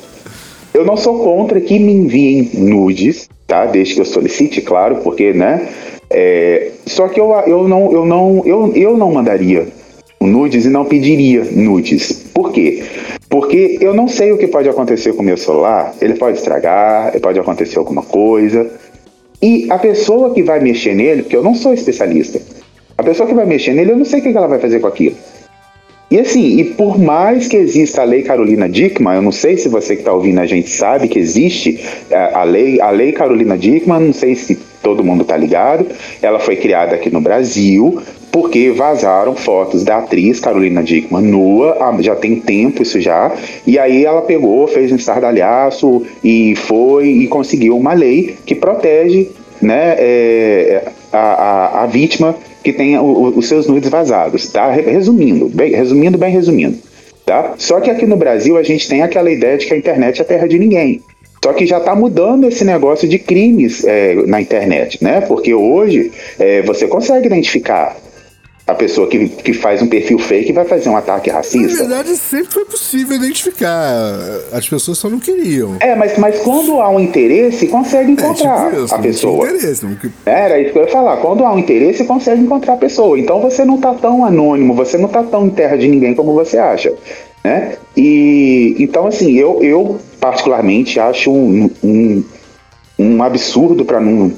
[0.74, 3.68] eu não sou contra que me enviem nudes, tá?
[3.68, 5.70] Desde que eu solicite, claro, porque, né?
[6.10, 9.68] É, só que eu, eu não, eu não, eu, eu não mandaria
[10.20, 12.12] nudes e não pediria nudes.
[12.34, 12.84] Por quê?
[13.30, 15.94] Porque eu não sei o que pode acontecer com o meu celular.
[16.02, 18.68] Ele pode estragar, pode acontecer alguma coisa.
[19.42, 22.40] E a pessoa que vai mexer nele, porque eu não sou especialista,
[22.98, 24.88] a pessoa que vai mexer nele, eu não sei o que ela vai fazer com
[24.88, 25.16] aquilo.
[26.12, 29.70] E assim, e por mais que exista a lei Carolina Dickman, eu não sei se
[29.70, 33.58] você que está ouvindo a gente sabe que existe eh, a lei, a lei Carolina
[33.58, 35.88] Dickman, não sei se todo mundo está ligado.
[36.22, 42.16] Ela foi criada aqui no Brasil porque vazaram fotos da atriz Carolina Dickman nua, já
[42.16, 43.32] tem tempo isso já,
[43.68, 49.30] e aí ela pegou, fez um estardalhaço e foi e conseguiu uma lei que protege
[49.62, 54.72] né, é, a, a, a, vítima que o, os seus nudes vazados, tá?
[54.72, 56.78] Resumindo, bem, resumindo, bem resumindo,
[57.26, 57.54] tá?
[57.58, 60.24] Só que aqui no Brasil a gente tem aquela ideia de que a internet é
[60.24, 61.02] terra de ninguém.
[61.44, 65.22] Só que já está mudando esse negócio de crimes é, na internet, né?
[65.22, 67.98] Porque hoje é, você consegue identificar
[68.72, 71.84] a pessoa que, que faz um perfil fake vai fazer um ataque racista.
[71.84, 74.18] Na verdade, sempre foi possível identificar.
[74.52, 75.76] As pessoas só não queriam.
[75.80, 79.50] É, mas, mas quando há um interesse, consegue encontrar é, tipo isso, a pessoa.
[79.50, 79.98] Interesse, não...
[80.26, 81.18] Era isso que eu ia falar.
[81.18, 83.20] Quando há um interesse, consegue encontrar a pessoa.
[83.20, 86.34] Então você não está tão anônimo, você não está tão em terra de ninguém como
[86.34, 86.94] você acha.
[87.44, 87.74] Né?
[87.98, 92.24] E então assim, eu, eu particularmente acho um, um,
[92.98, 94.32] um absurdo para não.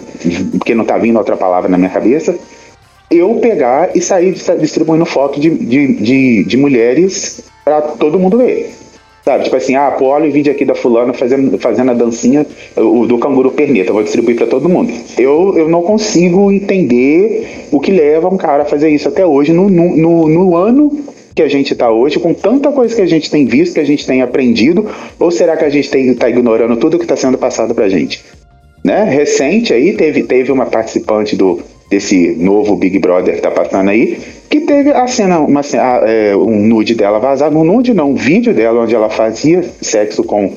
[0.57, 2.35] porque não está vindo outra palavra na minha cabeça
[3.17, 8.71] eu pegar e sair distribuindo foto de, de, de, de mulheres para todo mundo ver.
[9.23, 12.45] Sabe, tipo assim, ah, pô, olha o vídeo aqui da fulana fazendo, fazendo a dancinha
[12.75, 14.91] o, do canguru perneta, vou distribuir para todo mundo.
[15.17, 19.53] Eu, eu não consigo entender o que leva um cara a fazer isso até hoje,
[19.53, 20.91] no, no, no, no ano
[21.33, 23.85] que a gente está hoje, com tanta coisa que a gente tem visto, que a
[23.85, 24.85] gente tem aprendido,
[25.17, 28.23] ou será que a gente está ignorando tudo que está sendo passado para gente?
[28.83, 29.05] Né?
[29.05, 31.61] Recente aí, teve, teve uma participante do,
[31.93, 34.17] desse novo Big Brother que tá passando aí,
[34.49, 38.15] que teve a cena, uma, a, é, um nude dela vazado, um nude não, um
[38.15, 40.51] vídeo dela onde ela fazia sexo com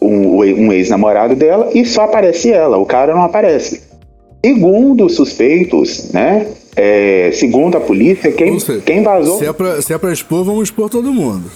[0.00, 3.82] um, um ex-namorado dela e só aparece ela, o cara não aparece.
[4.44, 6.46] Segundo os suspeitos, né?
[6.76, 9.38] É, segundo a polícia, quem, seja, quem vazou.
[9.38, 11.50] Se é, pra, se é pra expor, vamos expor todo mundo.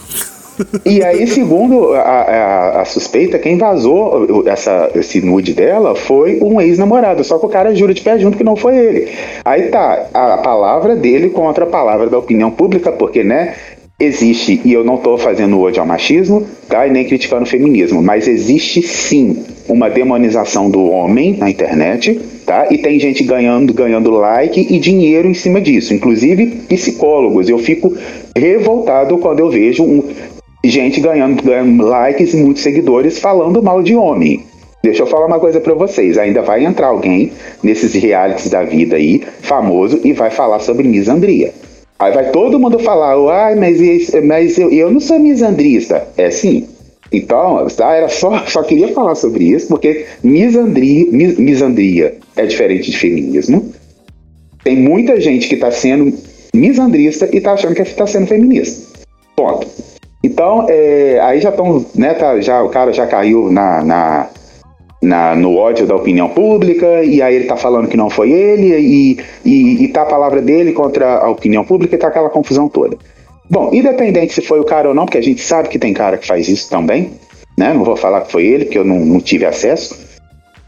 [0.84, 6.60] E aí, segundo a, a, a, suspeita, quem vazou essa, esse nude dela foi um
[6.60, 7.24] ex-namorado.
[7.24, 9.08] Só que o cara jura de pé junto que não foi ele.
[9.44, 13.54] Aí tá a palavra dele contra a palavra da opinião pública, porque, né?
[14.02, 16.86] Existe, e eu não estou fazendo hoje ao machismo, tá?
[16.86, 22.66] E nem criticando o feminismo, mas existe sim uma demonização do homem na internet, tá?
[22.70, 27.48] E tem gente ganhando, ganhando like e dinheiro em cima disso, inclusive psicólogos.
[27.48, 27.94] Eu fico
[28.34, 30.02] revoltado quando eu vejo um,
[30.68, 34.44] gente ganhando, ganhando likes e muitos seguidores falando mal de homem.
[34.82, 36.16] Deixa eu falar uma coisa para vocês.
[36.16, 41.52] Ainda vai entrar alguém nesses realities da vida aí, famoso, e vai falar sobre misandria.
[41.98, 43.78] Aí vai todo mundo falar, ai, mas,
[44.24, 46.08] mas eu, eu não sou misandrista.
[46.16, 46.66] É sim.
[47.12, 52.90] Então, tá, era só, só queria falar sobre isso, porque misandria, mis, misandria é diferente
[52.90, 53.72] de feminismo.
[54.64, 56.16] Tem muita gente que está sendo
[56.54, 58.98] misandrista e está achando que está sendo feminista.
[59.36, 59.66] Ponto.
[60.22, 64.28] Então, é, aí já estão, né, tá, já, o cara já caiu na, na,
[65.02, 68.66] na, no ódio da opinião pública, e aí ele tá falando que não foi ele,
[68.78, 72.68] e, e, e tá a palavra dele contra a opinião pública, e tá aquela confusão
[72.68, 72.98] toda.
[73.48, 76.18] Bom, independente se foi o cara ou não, porque a gente sabe que tem cara
[76.18, 77.12] que faz isso também,
[77.56, 77.72] né?
[77.72, 80.09] Não vou falar que foi ele, porque eu não, não tive acesso.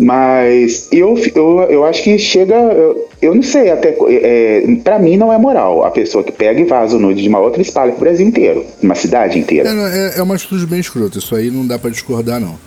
[0.03, 2.57] Mas eu, eu, eu acho que chega.
[2.57, 3.97] Eu, eu não sei, até.
[4.09, 7.29] É, para mim não é moral a pessoa que pega e vaza o nude de
[7.29, 9.69] uma outra espalha pro Brasil inteiro, uma cidade inteira.
[9.69, 12.59] É, é, é uma atitude bem escrota, isso aí não dá para discordar, não.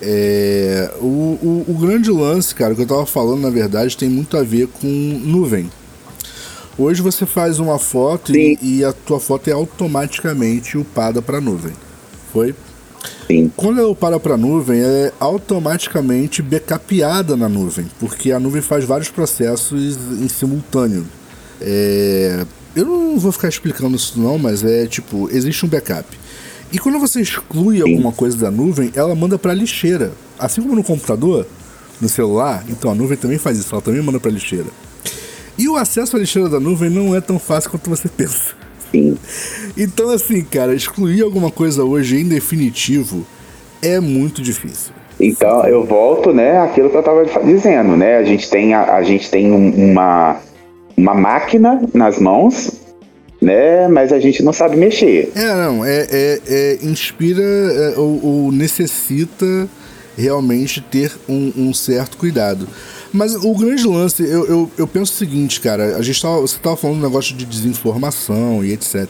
[0.00, 4.36] É, o, o, o, grande lance, cara, que eu tava falando, na verdade, tem muito
[4.36, 5.68] a ver com nuvem.
[6.78, 11.72] Hoje você faz uma foto e, e, a tua foto é automaticamente upada para nuvem.
[12.32, 12.54] Foi?
[13.26, 13.50] Sim.
[13.56, 18.84] Quando eu paro para a nuvem, é automaticamente backupada na nuvem, porque a nuvem faz
[18.84, 21.06] vários processos em simultâneo.
[21.60, 22.44] É...
[22.74, 26.06] Eu não vou ficar explicando isso não, mas é tipo, existe um backup.
[26.72, 27.82] E quando você exclui Sim.
[27.82, 30.12] alguma coisa da nuvem, ela manda para a lixeira.
[30.38, 31.46] Assim como no computador,
[32.00, 34.66] no celular, então a nuvem também faz isso, ela também manda para a lixeira.
[35.56, 38.54] E o acesso à lixeira da nuvem não é tão fácil quanto você pensa.
[38.90, 39.16] Sim.
[39.76, 43.26] Então, assim, cara, excluir alguma coisa hoje em definitivo
[43.82, 44.92] é muito difícil.
[45.18, 48.18] Então, eu volto, né, aquilo que eu estava dizendo, né?
[48.18, 50.36] A gente tem, a, a gente tem um, uma,
[50.96, 52.70] uma máquina nas mãos,
[53.40, 53.88] né?
[53.88, 55.32] Mas a gente não sabe mexer.
[55.34, 59.68] É, não, é, é, é inspira é, ou, ou, necessita
[60.16, 62.68] realmente ter um, um certo cuidado.
[63.16, 66.56] Mas o grande lance, eu, eu, eu penso o seguinte, cara, a gente tava, você
[66.56, 69.06] estava falando um negócio de desinformação e etc.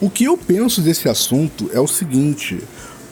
[0.00, 2.58] O que eu penso desse assunto é o seguinte.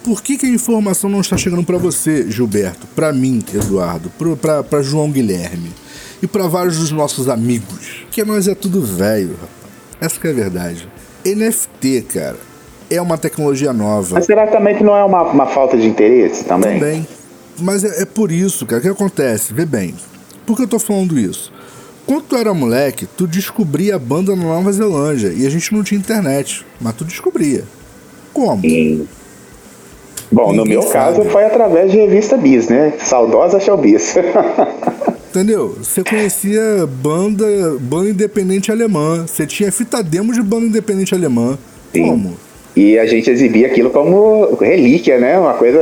[0.02, 2.86] Por que, que a informação não está chegando para você, Gilberto?
[2.94, 4.10] Para mim, Eduardo?
[4.70, 5.70] Para João Guilherme?
[6.22, 8.06] E para vários dos nossos amigos?
[8.10, 9.36] Que nós é tudo velho,
[10.00, 10.88] Essa que é a verdade.
[11.26, 12.38] NFT, cara,
[12.90, 14.14] é uma tecnologia nova.
[14.14, 16.78] Mas será também que não é uma, uma falta de interesse também?
[16.78, 17.06] Também.
[17.58, 18.80] Mas é, é por isso, cara.
[18.80, 19.52] O que acontece?
[19.52, 19.94] Vê bem.
[20.46, 21.52] Por que eu tô falando isso?
[22.06, 25.82] Quando tu era moleque, tu descobria a banda na Nova Zelândia e a gente não
[25.84, 27.64] tinha internet, mas tu descobria.
[28.32, 28.60] Como?
[28.62, 29.06] Sim.
[30.30, 31.30] Bom, no Ninguém meu caso sabe.
[31.30, 32.94] foi através de revista Bis, né?
[32.98, 34.14] Saudosa Showbiz.
[35.30, 35.76] Entendeu?
[35.82, 37.44] Você conhecia banda,
[37.80, 39.26] banda independente alemã.
[39.26, 41.58] Você tinha fita demo de banda independente alemã.
[41.92, 42.06] Sim.
[42.06, 42.36] Como?
[42.74, 45.38] e a gente exibia aquilo como relíquia, né?
[45.38, 45.78] Uma coisa.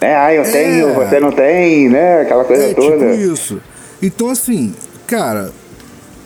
[0.00, 0.16] Né?
[0.16, 2.22] Ah, eu tenho, você não tem, né?
[2.22, 2.96] Aquela coisa É, toda.
[3.12, 3.60] tipo isso.
[4.02, 4.74] Então, assim,
[5.06, 5.50] cara,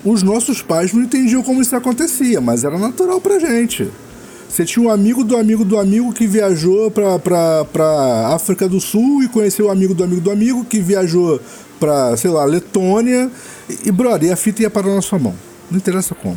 [0.05, 3.89] os nossos pais não entendiam como isso acontecia, mas era natural pra gente.
[4.49, 8.79] Você tinha um amigo do amigo do amigo que viajou pra, pra, pra África do
[8.81, 11.41] Sul e conheceu o amigo do amigo do amigo que viajou
[11.81, 13.31] pra, sei lá, Letônia.
[13.71, 15.35] E, e brother, e a fita ia parar na sua mão.
[15.71, 16.37] Não interessa como.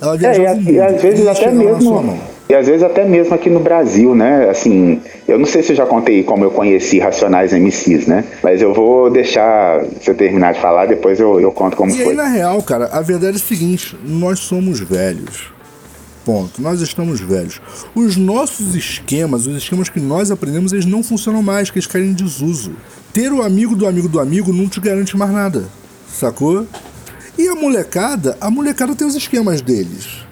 [0.00, 2.20] Ela É, viajava e, a- mundo, e às vezes e até chegava na sua mesmo.
[2.48, 4.50] E às vezes até mesmo aqui no Brasil, né?
[4.50, 8.24] Assim, eu não sei se eu já contei como eu conheci Racionais MCs, né?
[8.42, 12.04] Mas eu vou deixar você terminar de falar, depois eu, eu conto como E aí,
[12.04, 12.14] foi.
[12.14, 15.54] na real, cara, a verdade é o seguinte: nós somos velhos.
[16.24, 16.60] Ponto.
[16.60, 17.60] Nós estamos velhos.
[17.94, 22.06] Os nossos esquemas, os esquemas que nós aprendemos, eles não funcionam mais, que eles caem
[22.06, 22.72] em desuso.
[23.12, 25.64] Ter o amigo do amigo do amigo não te garante mais nada.
[26.08, 26.66] Sacou?
[27.36, 30.24] E a molecada, a molecada tem os esquemas deles.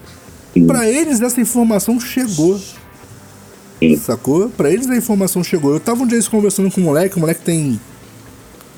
[0.67, 2.61] Pra eles essa informação chegou.
[3.99, 4.49] Sacou?
[4.51, 5.73] Pra eles a informação chegou.
[5.73, 7.81] Eu tava um dia conversando com um moleque, o moleque tem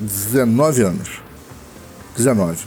[0.00, 1.08] 19 anos.
[2.16, 2.58] 19.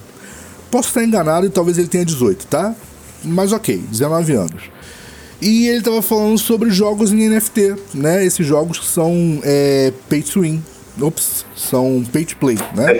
[0.69, 2.75] Posso estar enganado e talvez ele tenha 18, tá?
[3.23, 4.63] Mas ok, 19 anos.
[5.41, 8.25] E ele tava falando sobre jogos em NFT, né?
[8.25, 10.61] Esses jogos que são é, pay to win.
[11.01, 12.93] Ops, são pay to play, né?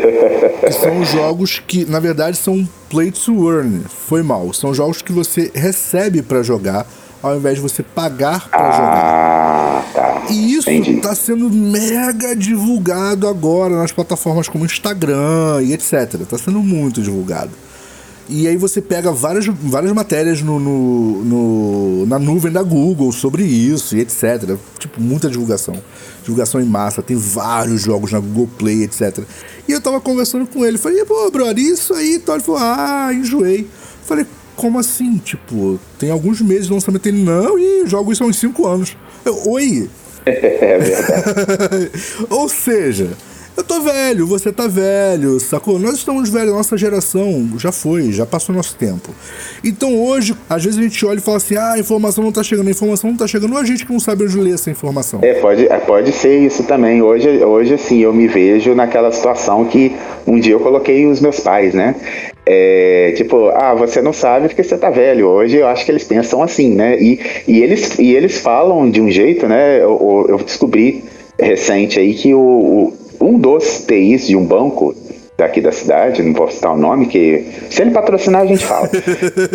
[0.60, 3.82] que são jogos que, na verdade, são play to earn.
[3.90, 4.54] Foi mal.
[4.54, 6.86] São jogos que você recebe pra jogar
[7.22, 8.94] ao invés de você pagar pra jogar.
[8.94, 10.24] Ah, tá.
[10.30, 11.02] E isso Entendi.
[11.02, 16.26] tá sendo mega divulgado agora nas plataformas como Instagram e etc.
[16.30, 17.52] Tá sendo muito divulgado.
[18.30, 23.44] E aí você pega várias, várias matérias no, no- no- na nuvem da Google sobre
[23.44, 24.58] isso e etc.
[24.78, 25.76] Tipo, muita divulgação.
[26.24, 29.20] Divulgação em massa, tem vários jogos na Google Play, etc.
[29.68, 33.10] E eu tava conversando com ele, falei, pô, brother, isso aí, então ele falou, ah,
[33.14, 33.66] enjoei.
[34.06, 34.26] Falei,
[34.58, 35.18] como assim?
[35.20, 38.98] Tipo, tem alguns meses de lançamento ele, não, e jogo isso há uns 5 anos.
[39.24, 39.90] Eu, Oi,
[40.26, 41.92] É verdade.
[42.30, 43.12] ou seja,
[43.58, 45.80] eu tô velho, você tá velho, sacou?
[45.80, 49.10] Nós estamos velhos, nossa geração já foi, já passou nosso tempo.
[49.64, 52.44] Então hoje, às vezes a gente olha e fala assim: ah, a informação não tá
[52.44, 54.70] chegando, a informação não tá chegando, ou a gente que não sabe onde ler essa
[54.70, 55.20] informação.
[55.24, 57.02] É, pode, é, pode ser isso também.
[57.02, 59.96] Hoje, hoje, assim, eu me vejo naquela situação que
[60.28, 61.96] um dia eu coloquei os meus pais, né?
[62.46, 65.28] É, tipo, ah, você não sabe porque você tá velho.
[65.28, 66.98] Hoje eu acho que eles pensam assim, né?
[67.02, 69.82] E, e, eles, e eles falam de um jeito, né?
[69.82, 71.04] Eu, eu descobri
[71.40, 74.96] recente aí que o, o- um dos TIs de um banco
[75.38, 78.90] daqui da cidade, não posso citar o nome, que se ele patrocinar a gente fala.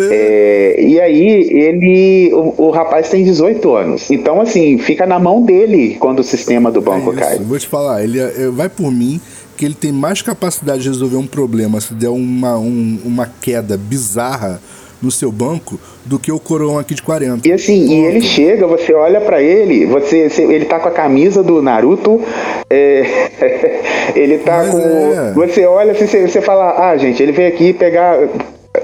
[0.09, 5.41] É, e aí ele, o, o rapaz tem 18 anos, então assim fica na mão
[5.41, 7.37] dele quando o sistema do banco É cai.
[7.39, 9.19] vou te falar, ele é- vai por mim
[9.57, 13.77] que ele tem mais capacidade de resolver um problema se der uma, um- uma queda
[13.77, 14.61] bizarra
[15.03, 17.45] no seu banco do que o coroão aqui de 40.
[17.47, 20.91] E assim, e ele chega, você olha pra ele, você, você- ele tá com a
[20.91, 22.21] camisa do Naruto,
[22.69, 23.03] é,
[24.15, 24.79] ele tá Mas com.
[24.79, 25.33] é.
[25.33, 28.15] Você olha assim, você, você fala, ah, gente, ele veio aqui pegar.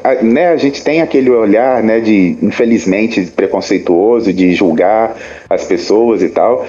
[0.03, 5.15] a- Né, a gente tem aquele olhar, né, de infelizmente preconceituoso, de julgar
[5.49, 6.65] as pessoas e tal.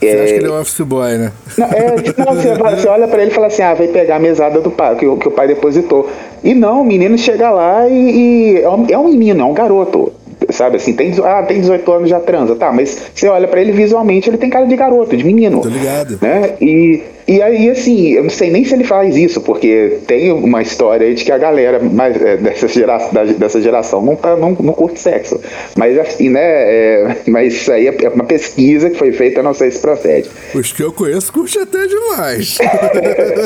[0.00, 1.32] Você É, acha que ele é um office boy, né?
[1.56, 4.16] Não, é, tipo, não, você, você olha pra ele e fala assim, ah, vai pegar
[4.16, 6.08] a mesada do pai, que, o- que o pai depositou.
[6.42, 9.54] E não, o menino chega lá e, e é, um, é um menino, é um
[9.54, 10.12] garoto.
[10.50, 13.72] Sabe assim, tem, ah, tem 18 anos já transa, tá, mas você olha pra ele
[13.72, 15.60] visualmente, ele tem cara de garoto, de menino.
[15.62, 16.18] Tô ligado.
[16.20, 16.50] Né?
[16.60, 20.60] E, e aí, assim, eu não sei nem se ele faz isso, porque tem uma
[20.60, 22.98] história aí de que a galera mais, é, dessa, gera,
[23.38, 25.40] dessa geração não, tá, não, não curte sexo.
[25.76, 26.40] Mas assim, né?
[26.42, 30.30] é, mas isso aí é uma pesquisa que foi feita, não sei se procede.
[30.54, 32.58] Os que eu conheço curte até demais.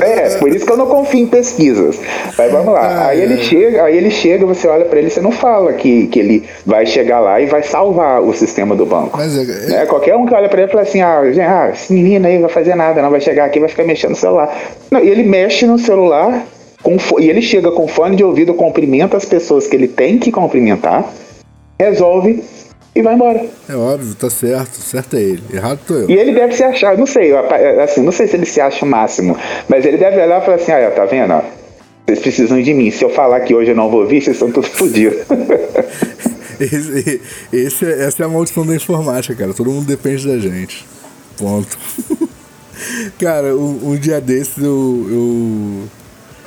[0.08, 2.00] É, por isso que eu não confio em pesquisas.
[2.36, 2.80] Mas vamos lá.
[2.80, 3.38] Ah, aí ele é.
[3.38, 6.86] chega, aí ele chega, você olha pra ele, você não fala que, que ele vai
[6.86, 9.16] chegar lá e vai salvar o sistema do banco.
[9.16, 9.86] Mas é, Né?
[9.86, 12.50] Qualquer um que olha pra ele fala assim: ah, gente, ah, esse menino aí vai
[12.50, 14.56] fazer nada, não vai chegar aqui, vai ficar mexendo no celular.
[14.90, 16.46] Não, e ele mexe no celular
[16.82, 20.30] com e ele chega com fone de ouvido, cumprimenta as pessoas que ele tem que
[20.30, 21.04] cumprimentar,
[21.78, 22.42] resolve
[22.94, 23.44] e vai embora.
[23.68, 24.72] é óbvio, tá certo.
[24.76, 25.42] Certo é ele.
[25.52, 26.10] Errado tô eu.
[26.10, 27.32] E ele deve se achar, não sei,
[27.82, 29.36] assim, não sei se ele se acha o máximo,
[29.68, 31.32] mas ele deve olhar e falar assim, ah, tá vendo?
[31.32, 31.42] ó,
[32.06, 32.90] Vocês precisam de mim.
[32.90, 35.18] Se eu falar que hoje eu não vou vir, vocês estão todos fodidos.
[36.60, 37.20] Esse,
[37.52, 39.54] esse é- essa é a maldição da informática, cara.
[39.54, 40.84] Todo mundo depende da gente.
[41.36, 41.78] Ponto.
[43.18, 45.88] cara, um, um dia desses eu, eu,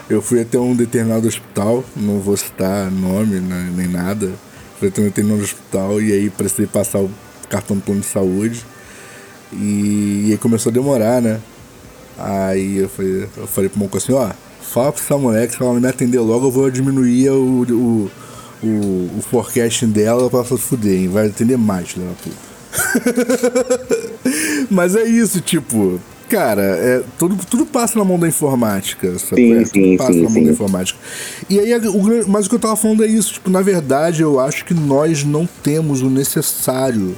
[0.09, 4.31] Eu fui até um determinado hospital, não vou citar nome né, nem nada.
[4.79, 7.09] Fui até um determinado hospital e aí precisei passar o
[7.49, 8.65] cartão do plano de saúde.
[9.53, 11.39] E, e aí começou a demorar, né?
[12.17, 14.29] Aí eu falei, eu falei pro Monco assim, ó,
[14.61, 17.63] fala pra essa mulher que se ela não me atender logo, eu vou diminuir o,
[17.63, 18.11] o,
[18.63, 18.67] o,
[19.17, 21.07] o forecasting dela pra se fuder, hein?
[21.07, 22.51] Vai atender mais, filha da puta.
[24.69, 25.99] Mas é isso, tipo,
[26.31, 29.19] cara, é, tudo, tudo passa na mão da informática.
[29.19, 29.35] Sabe?
[29.35, 30.45] Sim, é, sim, tudo passa sim, na mão sim.
[30.45, 30.99] da informática.
[31.49, 34.39] E aí, o, mas o que eu tava falando é isso, tipo, na verdade, eu
[34.39, 37.15] acho que nós não temos o necessário.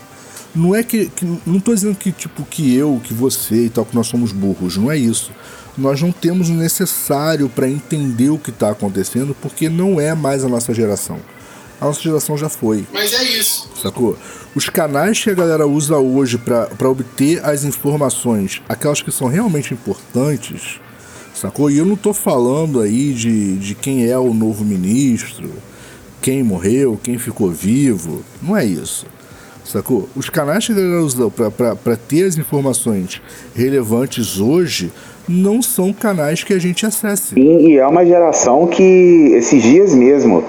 [0.56, 1.26] Não é que, que.
[1.46, 4.78] Não tô dizendo que, tipo, que eu, que você e tal, que nós somos burros.
[4.78, 5.32] Não é isso.
[5.78, 10.44] Nós não temos o necessário para entender o que tá acontecendo, porque não é mais
[10.44, 11.20] a nossa geração.
[11.82, 13.68] A nossa geração já foi Mas é isso.
[13.84, 14.18] Sacou?
[14.56, 19.74] Os canais que a galera usa hoje pra obter as informações, aquelas que são realmente
[19.74, 20.80] importantes,
[21.36, 21.70] sacou?
[21.70, 25.50] E eu não tô falando aí de, de quem é o novo ministro,
[26.22, 29.06] quem morreu, quem ficou vivo, não é isso.
[29.66, 30.10] Sacou?
[30.16, 33.22] Os canais que a galera usa pra ter as informações
[33.56, 34.92] relevantes hoje
[35.28, 37.34] não são canais que a gente acesse.
[37.34, 40.44] Sim, e é uma geração que, esses dias mesmo,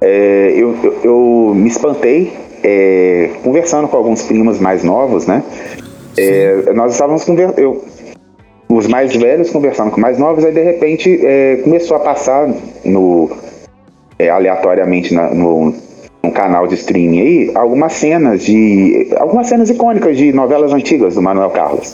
[0.00, 5.42] é, eu, eu, eu me espantei é, conversando com alguns primos mais novos, né?
[6.16, 7.82] É, nós estávamos conversando.
[8.66, 12.48] Os mais velhos conversando com mais novos, aí de repente é, começou a passar
[12.84, 13.30] no,
[14.18, 15.74] é, aleatoriamente na- no,
[16.32, 19.08] canal de streaming aí algumas cenas de.
[19.16, 21.92] algumas cenas icônicas de novelas antigas do Manuel Carlos.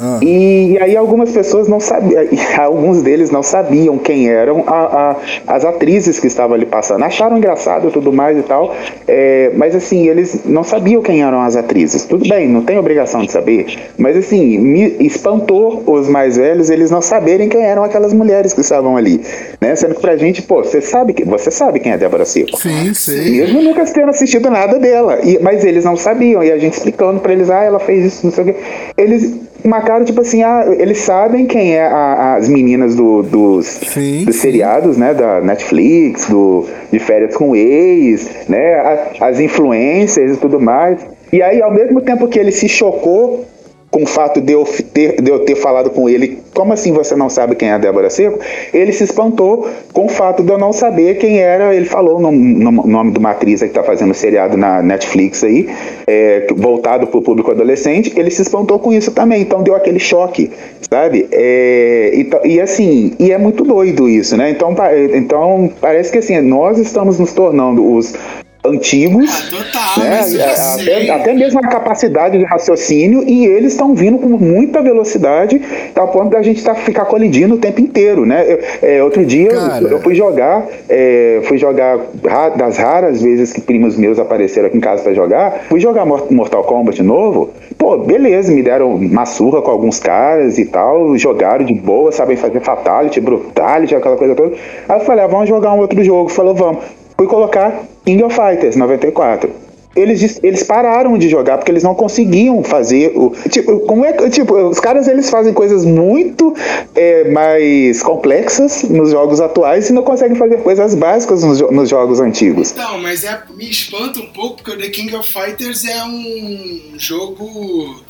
[0.00, 0.18] Ah.
[0.22, 2.22] E, e aí algumas pessoas não sabiam,
[2.58, 7.02] alguns deles não sabiam quem eram a- a- as atrizes que estavam ali passando.
[7.04, 8.74] Acharam engraçado e tudo mais e tal,
[9.06, 12.04] é, mas assim, eles não sabiam quem eram as atrizes.
[12.04, 13.66] Tudo bem, não tem obrigação de saber,
[13.98, 18.60] mas assim, me espantou os mais velhos eles não saberem quem eram aquelas mulheres que
[18.60, 19.20] estavam ali.
[19.60, 19.76] Né?
[19.76, 22.56] Sendo que pra gente, pô, você sabe, que, você sabe quem é Débora Seco.
[22.58, 23.32] Sim, sei.
[23.40, 25.18] Mesmo nunca tendo assistido nada dela.
[25.22, 26.42] E- mas eles não sabiam.
[26.42, 28.54] E a gente explicando pra eles, ah, ela fez isso, não sei o quê.
[28.96, 29.34] Eles
[29.64, 34.36] marcaram, tipo assim, ah, eles sabem quem é a- as meninas do- dos, Sim, dos
[34.36, 35.12] seriados, né?
[35.14, 38.74] Da Netflix, do, de férias com ex, né?
[38.74, 40.98] a- as influências e tudo mais.
[41.32, 43.44] E aí, ao mesmo tempo que ele se chocou
[43.90, 44.64] com o fato de eu,
[44.94, 47.78] ter, de eu ter falado com ele, como assim você não sabe quem é a
[47.78, 48.38] Débora Seco?
[48.72, 51.74] Ele se espantou com o fato de eu não saber quem era.
[51.74, 55.42] Ele falou o nome, nom- nome de uma atriz que está fazendo seriado na Netflix
[55.42, 55.68] aí,
[56.06, 58.12] é, voltado para o público adolescente.
[58.16, 60.50] Ele se espantou com isso também, então deu aquele choque,
[60.88, 61.26] sabe?
[61.32, 64.50] É, e, e assim, e é muito doido isso, né?
[64.50, 64.74] Então,
[65.14, 68.14] então parece que assim, nós estamos nos tornando os
[68.62, 70.22] antigos Ah, total, né?
[70.22, 70.42] sei.
[70.42, 75.60] até, até mesmo a capacidade de raciocínio e eles estão vindo com muita velocidade
[75.94, 78.44] a ponto da gente tá, ficar colidindo o tempo inteiro, né?
[78.46, 79.84] Eu- é, outro dia eu- Cara.
[79.84, 84.76] eu fui jogar, é, fui jogar ra- das raras vezes que primos meus apareceram aqui
[84.76, 89.26] em casa pra jogar, fui jogar Mor- Mortal Kombat novo, pô, beleza, me deram uma
[89.26, 94.34] surra com alguns caras e tal, jogaram de boa, sabem fazer fatality, brutality, aquela coisa
[94.34, 94.54] toda.
[94.88, 96.99] Aí eu falei, ah, vamos jogar um outro jogo, falou, vamos.
[97.20, 99.50] Fui colocar King of Fighters 94.
[99.94, 103.34] Eles, eles pararam de jogar porque eles não conseguiam fazer o.
[103.50, 104.30] Tipo, como é que.
[104.30, 106.56] Tipo, os caras eles fazem coisas muito
[106.94, 112.20] é, mais complexas nos jogos atuais e não conseguem fazer coisas básicas nos, nos jogos
[112.20, 112.70] antigos.
[112.70, 116.94] Então, mas é, me espanta um pouco porque o The King of Fighters é um
[116.96, 118.02] jogo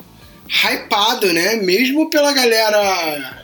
[0.47, 1.57] hypado, né?
[1.57, 3.41] Mesmo pela galera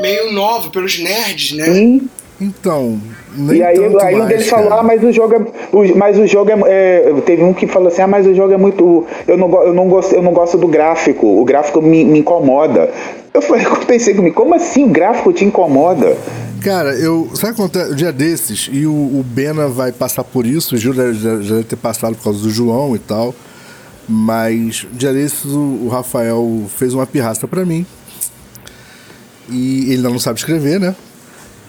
[0.00, 1.66] meio nova, pelos nerds, né?
[1.66, 2.08] Sim.
[2.40, 3.00] Então,
[3.36, 4.62] nem E aí, aí um mais, deles cara.
[4.62, 5.38] falou, ah, mas o jogo é.
[5.76, 8.52] o- mas o jogo é, é, Teve um que falou assim, ah, mas o jogo
[8.52, 9.06] é muito.
[9.26, 11.26] Eu não, eu não, gosto, eu não gosto do gráfico.
[11.26, 12.90] O gráfico me, me incomoda.
[13.32, 16.16] Eu falei, eu pensei comigo, como assim o gráfico te incomoda?
[16.62, 17.28] Cara, eu.
[17.34, 17.92] Sabe o que acontece?
[17.92, 21.54] O dia desses, e o, o Bena vai passar por isso, o Gil já, já
[21.56, 23.34] deve ter passado por causa do João e tal.
[24.08, 27.84] Mas dia desses o, o Rafael fez uma pirraça pra mim.
[29.48, 30.94] E ele ainda não sabe escrever, né?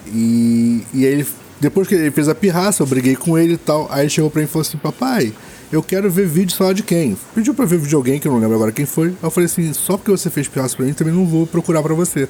[0.06, 1.26] E, e aí ele,
[1.60, 3.86] depois que ele fez a pirraça, eu briguei com ele e tal.
[3.90, 5.32] Aí ele chegou pra mim e falou assim: Papai,
[5.72, 7.16] eu quero ver vídeo só de quem?
[7.34, 9.08] Pediu pra ver vídeo de alguém, que eu não lembro agora quem foi.
[9.08, 11.82] Aí eu falei assim: Só porque você fez pirraça pra mim, também não vou procurar
[11.82, 12.28] pra você.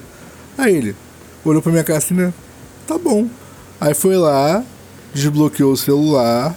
[0.57, 0.95] Aí ele
[1.45, 2.33] olhou pra minha cara assim, né?
[2.87, 3.27] Tá bom.
[3.79, 4.63] Aí foi lá,
[5.13, 6.55] desbloqueou o celular,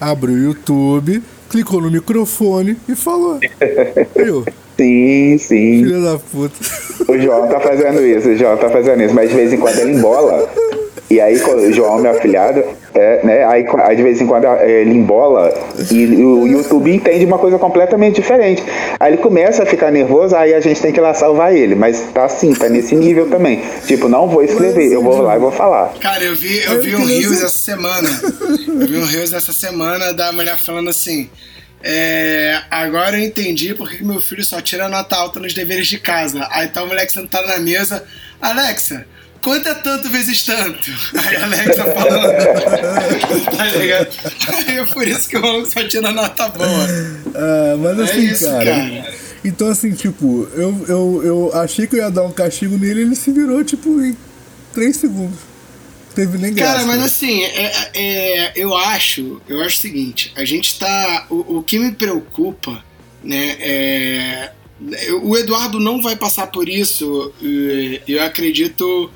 [0.00, 3.38] abriu o YouTube, clicou no microfone e falou.
[4.16, 4.44] Eu,
[4.76, 5.84] Sim, sim.
[5.84, 6.54] filha da puta.
[7.08, 9.76] O João tá fazendo isso, o João tá fazendo isso, mas de vez em quando
[9.78, 10.48] ele embola.
[11.10, 12.62] E aí, o João, meu afilhado,
[12.94, 13.44] é, né?
[13.44, 15.52] Aí, aí, de vez em quando é, ele embola
[15.90, 18.62] e o YouTube entende uma coisa completamente diferente.
[19.00, 21.74] Aí ele começa a ficar nervoso, aí a gente tem que ir lá salvar ele.
[21.74, 23.62] Mas tá assim, tá nesse nível também.
[23.86, 25.94] Tipo, não vou escrever, eu vou lá e vou falar.
[26.00, 28.08] Cara, eu vi, eu vi um Rios essa semana.
[28.68, 31.30] Eu vi um Rios essa semana da mulher falando assim.
[31.82, 35.98] É, agora eu entendi porque que meu filho só tira nota alta nos deveres de
[35.98, 36.46] casa.
[36.50, 38.04] Aí tá o moleque sentado na mesa.
[38.40, 39.06] Alexa,
[39.42, 40.90] quanto é tanto vezes tanto?
[41.14, 42.32] Aí a Alexa falando.
[43.56, 44.08] tá ligado?
[44.48, 46.86] Aí é por isso que o maluco só tira nota boa.
[47.34, 49.14] Ah, mas É assim, isso, cara, cara.
[49.44, 53.14] Então, assim, tipo, eu, eu, eu achei que eu ia dar um castigo nele ele
[53.14, 54.16] se virou, tipo, em
[54.74, 55.38] 3 segundos.
[56.08, 56.74] Não teve nem graça.
[56.74, 61.26] Cara, mas assim, é, é, eu acho, eu acho o seguinte, a gente tá.
[61.30, 62.84] O, o que me preocupa,
[63.22, 64.52] né, é.
[65.22, 67.32] O Eduardo não vai passar por isso,
[68.06, 69.10] eu acredito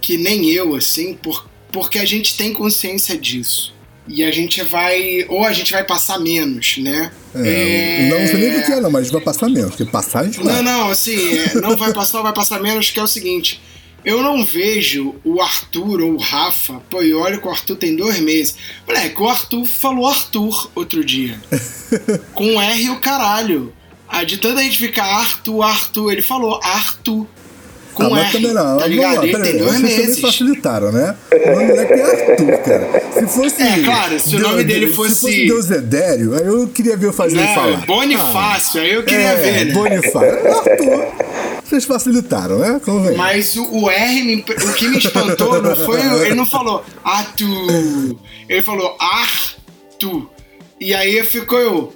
[0.00, 3.74] que nem eu, assim, por, porque a gente tem consciência disso.
[4.08, 5.24] E a gente vai.
[5.28, 7.12] Ou a gente vai passar menos, né?
[7.34, 9.70] É, Não sei nem o que é, não, mas vai passar menos.
[9.70, 10.56] Porque passar a gente vai.
[10.56, 13.60] Não, não, assim, é, não vai passar, vai passar menos, que é o seguinte.
[14.04, 16.80] Eu não vejo o Arthur ou o Rafa.
[16.90, 18.56] Pô, e olha que o Arthur tem dois meses.
[18.86, 21.38] Moleque, o Arthur falou Arthur outro dia.
[22.34, 23.72] com R e o caralho.
[24.26, 27.26] De tanta gente ficar Arthur, Arthur, ele falou Arthur.
[28.00, 28.62] Com Ah, mas também não.
[28.62, 29.16] Tá Vamos ligado?
[29.16, 29.50] lá, Ele peraí.
[29.52, 30.20] tem dois Vocês também meses.
[30.20, 31.16] facilitaram, né?
[31.32, 33.02] O nome dele é Arthur, cara.
[33.12, 33.62] Se fosse.
[33.62, 37.12] É, claro, se o nome dele Se fosse- fosse Deusdedério, aí eu queria ver eu
[37.12, 37.54] fazer Né?
[37.54, 37.84] falar.
[37.86, 39.72] Bonifácio, aí eu queria é, ver, né?
[39.72, 40.48] Bonifácio.
[40.48, 41.30] Arthur.
[41.64, 42.80] Vocês facilitaram, né?
[42.84, 43.16] Convém.
[43.16, 46.00] Mas o, o R, me- o que me espantou não foi.
[46.00, 48.16] o- Ele não falou Arthur.
[48.48, 50.28] Ele falou Arthur.
[50.80, 51.92] E aí ficou eu.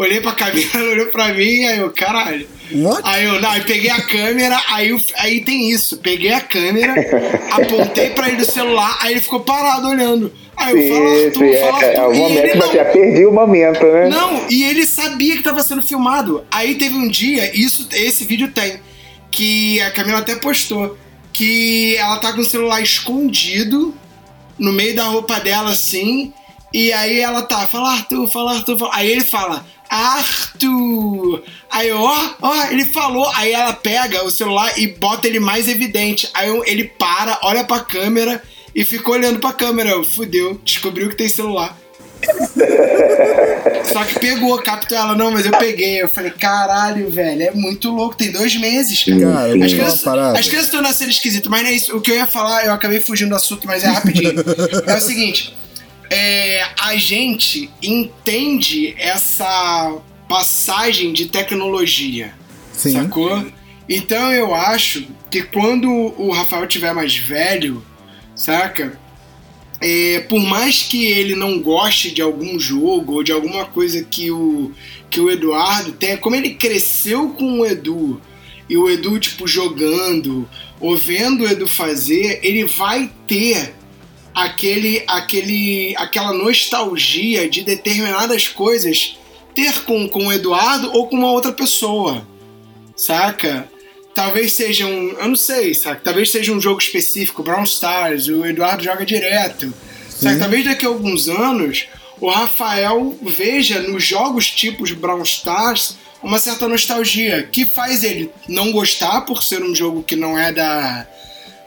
[0.00, 2.46] Olhei pra Camila, olhou pra mim, aí eu, caralho.
[2.72, 3.00] What?
[3.04, 5.96] Aí eu, não, aí peguei a câmera, aí, eu- aí tem isso.
[5.98, 6.94] Peguei a câmera,
[7.50, 10.32] apontei pra ele o celular, aí ele ficou parado olhando.
[10.56, 12.12] Aí eu falo Sim, Arthur, sim, fala é, é Arthur.
[12.12, 14.08] o momento você perdi o momento, né?
[14.08, 16.44] Não, e ele sabia que estava sendo filmado.
[16.50, 18.78] Aí teve um dia, isso, esse vídeo tem,
[19.32, 20.96] que a Camila até postou,
[21.32, 23.92] que ela tá com o celular escondido
[24.58, 26.32] no meio da roupa dela assim,
[26.74, 28.90] e aí ela tá, fala Arthur, fala Arthur, fala.
[28.94, 31.42] aí ele fala Arthur.
[31.70, 33.30] Aí eu, ó, ó, ele falou.
[33.34, 36.28] Aí ela pega o celular e bota ele mais evidente.
[36.34, 38.42] Aí eu- ele para, olha pra câmera
[38.74, 39.90] e fica olhando pra câmera.
[39.90, 41.76] Eu, Fudeu, descobriu que tem celular.
[43.92, 46.02] Só que pegou, captou ela, não, mas eu peguei.
[46.02, 49.18] Eu falei, caralho, velho, é muito louco, tem dois meses, cara.
[49.20, 50.02] Cara, As crianças,
[50.38, 51.96] as crianças estão nascendo esquisito, mas não é isso.
[51.96, 54.34] O que eu ia falar, eu acabei fugindo do assunto, mas é rapidinho.
[54.86, 55.54] é o seguinte:
[56.10, 59.98] é, a gente entende essa
[60.28, 62.34] passagem de tecnologia.
[62.72, 62.92] Sim.
[62.92, 63.46] Sacou?
[63.88, 67.82] Então eu acho que quando o Rafael tiver mais velho,
[68.34, 68.98] saca?
[69.80, 74.30] É, por mais que ele não goste de algum jogo ou de alguma coisa que
[74.30, 74.72] o,
[75.08, 78.20] que o Eduardo tenha, como ele cresceu com o Edu
[78.68, 80.48] e o Edu, tipo, jogando
[80.80, 83.74] ou vendo o Edu fazer, ele vai ter
[84.44, 89.18] aquele, aquele, aquela nostalgia de determinadas coisas
[89.54, 92.26] ter com, com o Eduardo ou com uma outra pessoa,
[92.96, 93.68] saca?
[94.14, 96.00] Talvez seja um, eu não sei, saca?
[96.02, 99.74] Talvez seja um jogo específico, Brown Stars, o Eduardo joga direto,
[100.08, 100.38] saca?
[100.38, 101.88] Talvez daqui a alguns anos
[102.20, 108.72] o Rafael veja nos jogos tipos Brown Stars uma certa nostalgia que faz ele não
[108.72, 111.06] gostar por ser um jogo que não é da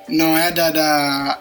[0.09, 1.39] não é da, da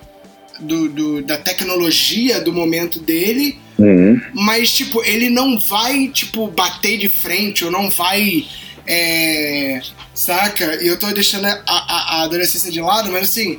[0.60, 4.20] do, do- da tecnologia do momento dele, Uhum.
[4.34, 8.44] mas tipo ele não vai tipo bater de frente ou não vai
[8.86, 9.80] é,
[10.14, 10.82] saca?
[10.82, 13.58] E eu tô deixando a, a- a adolescência de lado mas assim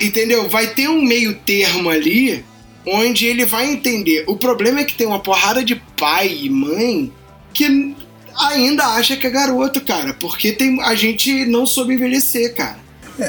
[0.00, 0.48] entendeu?
[0.48, 2.44] Vai ter um meio termo ali
[2.86, 4.22] onde ele vai entender.
[4.28, 7.10] O problema é que tem uma porrada de pai e mãe
[7.52, 7.94] que
[8.38, 12.78] ainda acha que é garoto cara porque tem a gente não soube envelhecer cara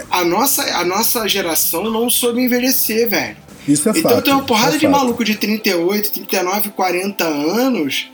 [0.09, 4.23] a nossa a nossa geração não soube envelhecer velho Isso é então fato.
[4.23, 4.91] tem uma porrada é de fato.
[4.91, 8.09] maluco de 38, 39, 40 anos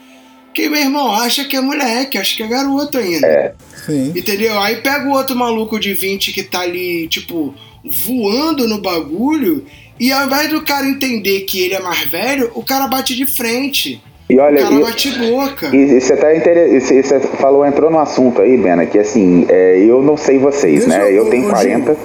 [0.53, 3.55] que, meu irmão, acha que é moleque, acha que é garoto ainda.
[3.85, 4.13] Sim.
[4.15, 4.59] Entendeu?
[4.59, 9.65] Aí pega o outro maluco de 20 que tá ali, tipo, voando no bagulho,
[9.99, 13.25] e ao invés do cara entender que ele é mais velho, o cara bate de
[13.25, 14.01] frente.
[14.29, 15.75] E olha, o cara bate boca.
[15.75, 16.79] E você tá inter...
[16.81, 20.85] você você falou, entrou no assunto aí, Bena, que assim, é, eu não sei vocês,
[20.85, 21.11] Deixa né?
[21.11, 21.93] eu- Eu tenho ô, 40.
[21.93, 21.97] Gil,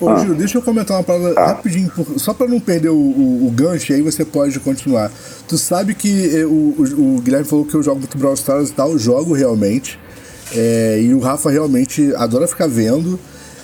[0.00, 0.16] Ô, Ah.
[0.18, 1.46] Gil, deixa eu comentar uma parada Ah.
[1.48, 5.10] rapidinho, só pra não perder o, o, o gancho, aí você pode continuar.
[5.48, 6.48] Tu sabe que eh, o,
[6.78, 9.98] o, o Guilherme falou que eu jogo muito Brawl Stars e tal, eu jogo realmente.
[10.54, 13.18] É, e o Rafa realmente adora ficar vendo.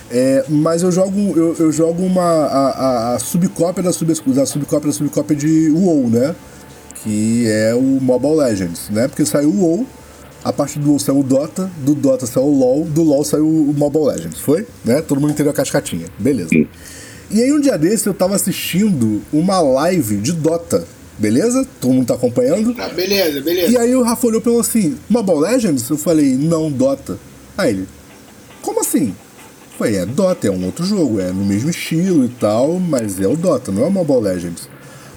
[0.09, 2.69] É, mas eu jogo, eu, eu jogo uma, a,
[3.11, 6.35] a, a subcópia da, sub, da subcópia da subcópia de WoW, né?
[7.03, 9.07] Que é o Mobile Legends, né?
[9.07, 9.87] Porque saiu o WoW,
[10.43, 13.47] a partir do WoW saiu o Dota, do Dota saiu o LoL, do LoL saiu
[13.47, 14.65] o Mobile Legends, foi?
[14.83, 15.01] Né?
[15.01, 16.49] Todo mundo entendeu a cascatinha, beleza.
[17.29, 20.85] E aí um dia desse eu tava assistindo uma live de Dota,
[21.17, 21.65] beleza?
[21.79, 22.73] Todo mundo tá acompanhando?
[22.73, 23.71] Tá, beleza, beleza.
[23.71, 25.89] E aí o Rafa olhou e falou assim, Mobile Legends?
[25.89, 27.17] Eu falei, não, Dota.
[27.57, 27.87] Aí ele,
[28.61, 29.09] como assim?
[29.09, 33.19] Eu falei, é Dota, é um outro jogo, é no mesmo estilo e tal, mas
[33.19, 34.67] é o Dota, não é o Mobile Legends.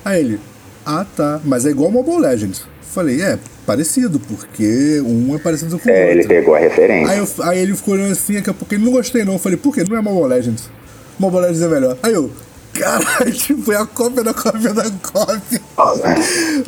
[0.05, 0.41] Aí ele,
[0.87, 2.63] ah tá, mas é igual Mobile Legends.
[2.83, 6.11] Falei, é, parecido, porque um é parecido com o É, outro.
[6.19, 7.13] ele pegou a referência.
[7.13, 9.33] Aí, eu- aí ele ficou olhando assim, daqui a pouco ele não gostei não.
[9.35, 9.83] Eu falei, por quê?
[9.89, 10.69] Não é Mobile Legends.
[11.19, 11.99] Mobile Legends é melhor.
[12.03, 12.31] Aí eu,
[12.75, 15.61] caralho, tipo, é a cópia da cópia da cópia.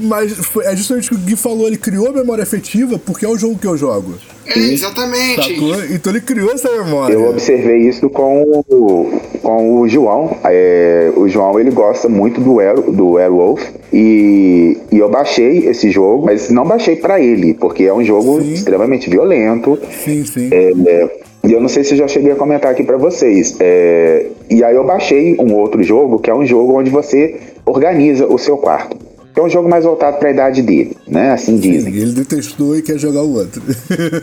[0.01, 3.27] Mas foi, é justamente o que o Gui falou, ele criou a memória afetiva porque
[3.27, 4.15] é o jogo que eu jogo.
[4.47, 5.55] É, exatamente.
[5.55, 5.85] Sacou?
[5.91, 7.15] Então ele criou essa memória.
[7.15, 10.39] Eu observei isso com o, com o João.
[10.45, 13.61] É, o João ele gosta muito do, Air, do Airwolf
[13.93, 18.41] e, e eu baixei esse jogo, mas não baixei pra ele, porque é um jogo
[18.41, 18.53] Sim.
[18.53, 19.79] extremamente violento.
[20.05, 20.49] Sim, sim.
[20.53, 23.57] É, e eu não sei se eu já cheguei a comentar aqui pra vocês.
[23.61, 28.27] É, e aí eu baixei um outro jogo, que é um jogo onde você organiza
[28.27, 28.97] o seu quarto.
[29.37, 31.31] É um jogo mais voltado pra idade dele, né?
[31.33, 31.93] Assim dizem.
[31.95, 33.61] Ele detestou e quer jogar o outro.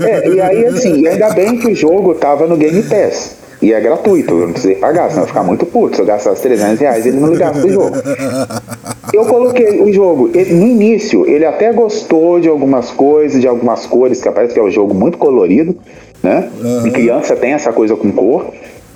[0.03, 3.35] É, e aí, assim, ainda bem que o jogo tava no Game Pass.
[3.61, 5.95] E é gratuito, eu não precisei pagar, senão eu ia ficar muito puto.
[5.95, 7.95] Se eu gastasse 300 reais, ele não ligasse o jogo.
[9.13, 13.85] Eu coloquei o jogo, ele- no início, ele até gostou de algumas coisas, de algumas
[13.85, 15.77] cores, que parece que é um jogo muito colorido,
[16.23, 16.49] né?
[16.85, 18.53] E criança tem essa coisa com cor.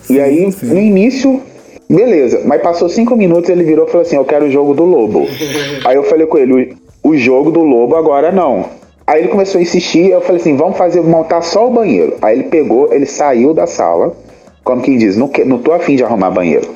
[0.09, 0.67] E aí, sim.
[0.67, 1.41] no início,
[1.89, 2.41] beleza.
[2.45, 5.28] Mas passou cinco minutos, ele virou e falou assim: Eu quero o jogo do lobo.
[5.86, 8.65] aí eu falei com ele: O o jogo do lobo agora não.
[9.05, 12.17] Aí ele começou a insistir, eu falei assim, vamos fazer, montar só o banheiro.
[12.21, 14.13] Aí ele pegou, ele saiu da sala,
[14.61, 16.67] como quem diz, não, que- não tô afim de arrumar banheiro.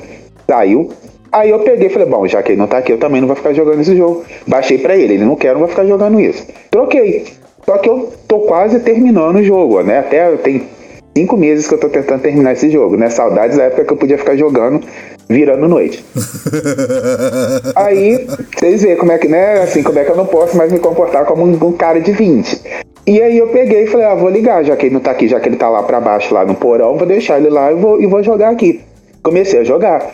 [0.48, 0.90] Saiu.
[1.30, 3.28] Aí eu peguei e falei, bom, já que ele não tá aqui, eu também não
[3.28, 4.24] vou ficar jogando esse jogo.
[4.46, 6.46] Baixei pra ele, ele não quer, não vou ficar jogando isso.
[6.70, 7.24] Troquei.
[7.64, 10.00] Só que eu tô quase terminando o jogo, né?
[10.00, 10.68] Até tem
[11.16, 13.08] cinco meses que eu tô tentando terminar esse jogo, né?
[13.08, 14.80] Saudades da época que eu podia ficar jogando
[15.28, 16.04] virando noite.
[17.74, 19.62] Aí, vocês veem como é que, né?
[19.62, 22.12] Assim, como é que eu não posso mais me comportar como um, um cara de
[22.12, 22.60] 20.
[23.04, 25.26] E aí eu peguei e falei, ah, vou ligar, já que ele não tá aqui,
[25.26, 27.74] já que ele tá lá pra baixo, lá no porão, vou deixar ele lá e
[27.74, 28.80] vou, e vou jogar aqui.
[29.24, 30.08] Comecei a jogar.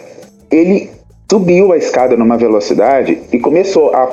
[0.51, 0.91] Ele
[1.31, 4.09] subiu a escada numa velocidade e começou a,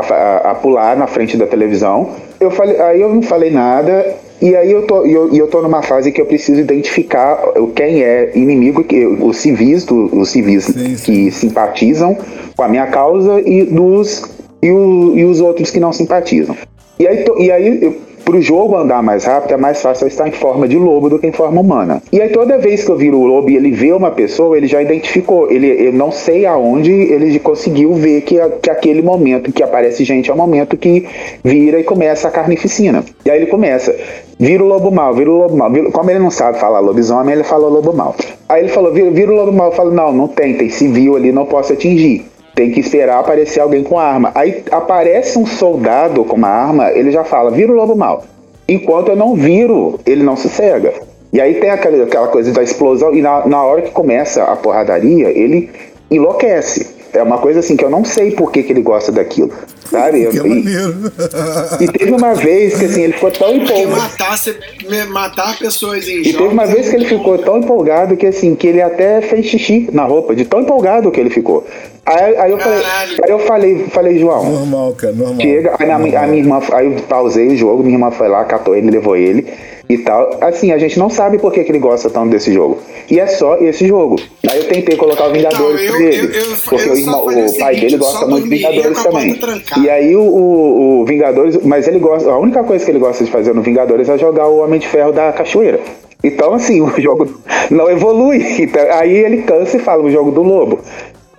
[0.00, 2.10] a, a pular na frente da televisão.
[2.40, 4.14] Eu falei, aí eu não falei nada.
[4.40, 7.38] E aí eu tô, eu, eu tô numa fase que eu preciso identificar
[7.74, 11.04] quem é inimigo, que, os civis, do- os civis Sim, sim.
[11.24, 12.16] que simpatizam
[12.54, 14.22] com a minha causa e, dos,
[14.62, 16.54] e, o- e os outros que não simpatizam.
[16.98, 17.94] E aí, e aí eu-
[18.26, 21.16] pro jogo andar mais rápido, é mais fácil eu estar em forma de lobo do
[21.16, 22.02] que em forma humana.
[22.12, 24.66] E aí toda vez que eu viro o lobo e ele vê uma pessoa, ele
[24.66, 25.48] já identificou.
[25.50, 30.28] Ele, eu não sei aonde ele conseguiu ver que, que aquele momento que aparece gente
[30.28, 31.06] é o momento que
[31.44, 33.04] vira e começa a carnificina.
[33.24, 33.94] E aí ele começa,
[34.40, 35.70] vira o lobo mal, vira o lobo mal.
[35.70, 38.16] Vira- como ele não sabe falar lobisomem, ele fala lobo mal.
[38.48, 39.68] Aí ele falou, vira, vira o lobo mal.
[39.68, 42.24] Eu falo, não, não tem, tem civil ali, não posso atingir.
[42.56, 44.32] Tem que esperar aparecer alguém com arma.
[44.34, 48.24] Aí aparece um soldado com uma arma, ele já fala, vira o lobo mal.
[48.66, 50.92] Enquanto eu não viro, ele não se cega.
[51.32, 54.56] E aí tem aquela, aquela coisa da explosão, e na, na hora que começa a
[54.56, 55.68] porradaria, ele
[56.10, 56.96] enlouquece.
[57.12, 59.50] É uma coisa assim que eu não sei por que, que ele gosta daquilo.
[59.90, 60.26] Sabe?
[60.28, 63.96] que E- e teve uma vez que assim, ele ficou tão Porque empolgado.
[64.02, 66.38] matar, matar pessoas em E jogos.
[66.38, 69.88] teve uma vez que ele ficou tão empolgado que assim, que ele até fez xixi
[69.92, 71.64] na roupa, de tão empolgado que ele ficou.
[72.06, 72.82] Aí, aí eu falei,
[73.24, 75.40] aí eu falei, falei, João, Normal, cara, normal.
[75.40, 78.28] chega, aí a, mi- a minha irmã, aí eu pausei o jogo, minha irmã foi
[78.28, 79.44] lá, catou ele, levou ele
[79.88, 80.38] e tal.
[80.40, 82.78] Assim, a gente não sabe por que, que ele gosta tanto desse jogo.
[83.10, 84.16] E é só esse jogo.
[84.48, 85.58] Aí eu tentei colocar o Vingadores
[85.90, 87.24] Não, eu- eu- eu- porque eu o, irmão- o
[87.58, 89.40] pai seguinte, dele gosta muito de dormiria Vingadores a também.
[89.84, 93.24] E aí o, o- o Vingadores, mas ele gosta, a única coisa que ele gosta
[93.24, 95.80] de fazer no Vingadores é jogar o Homem de Ferro da cachoeira.
[96.22, 97.28] Então, assim, o jogo
[97.70, 98.44] não evolui.
[98.60, 100.78] Então, aí ele cansa e fala o jogo do lobo.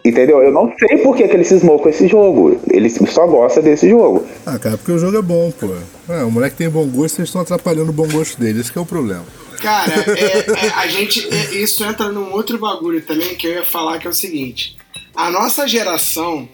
[0.08, 0.42] Entendeu?
[0.42, 2.60] Eu não sei por que, que ele cismou com esse jogo.
[2.72, 4.26] Ele só gosta desse jogo.
[4.46, 5.68] Ah, cara, porque o jogo é bom, pô.
[6.10, 8.78] É, o moleque tem bom gosto, vocês estão atrapalhando o bom gosto dele, esse que
[8.78, 9.26] é o problema.
[9.62, 11.28] Cara, é- é, a gente.
[11.34, 14.78] é, isso entra num outro bagulho também que eu ia falar que é o seguinte.
[15.16, 16.48] A nossa geração,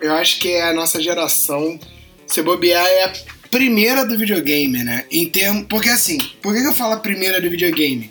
[0.00, 1.78] eu acho que é a nossa geração,
[2.26, 3.12] se bobear, é a
[3.50, 5.04] primeira do videogame, né?
[5.10, 8.10] Em termo, porque assim, por que que eu falo a primeira do videogame?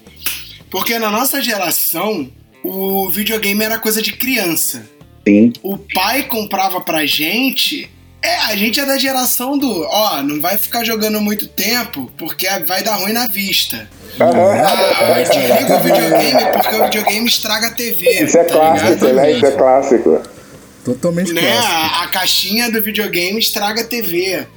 [0.69, 2.29] Porque na nossa geração,
[2.67, 4.83] o videogame era coisa de criança.
[5.27, 5.53] Sim.
[5.63, 7.89] O pai comprava pra gente
[8.21, 12.47] É, a gente é da geração do, ó, não vai ficar jogando muito tempo porque
[12.65, 13.87] vai dar ruim na vista.
[14.19, 18.23] Ah, desliga o videogame porque o videogame estraga a TV.
[18.23, 19.13] Isso é tá clássico, ligado?
[19.15, 19.31] né?
[19.31, 20.21] Isso é clássico.
[20.83, 21.41] Totalmente Né?
[21.41, 21.73] clássico.
[21.73, 24.47] A, a caixinha do videogame estraga a TV.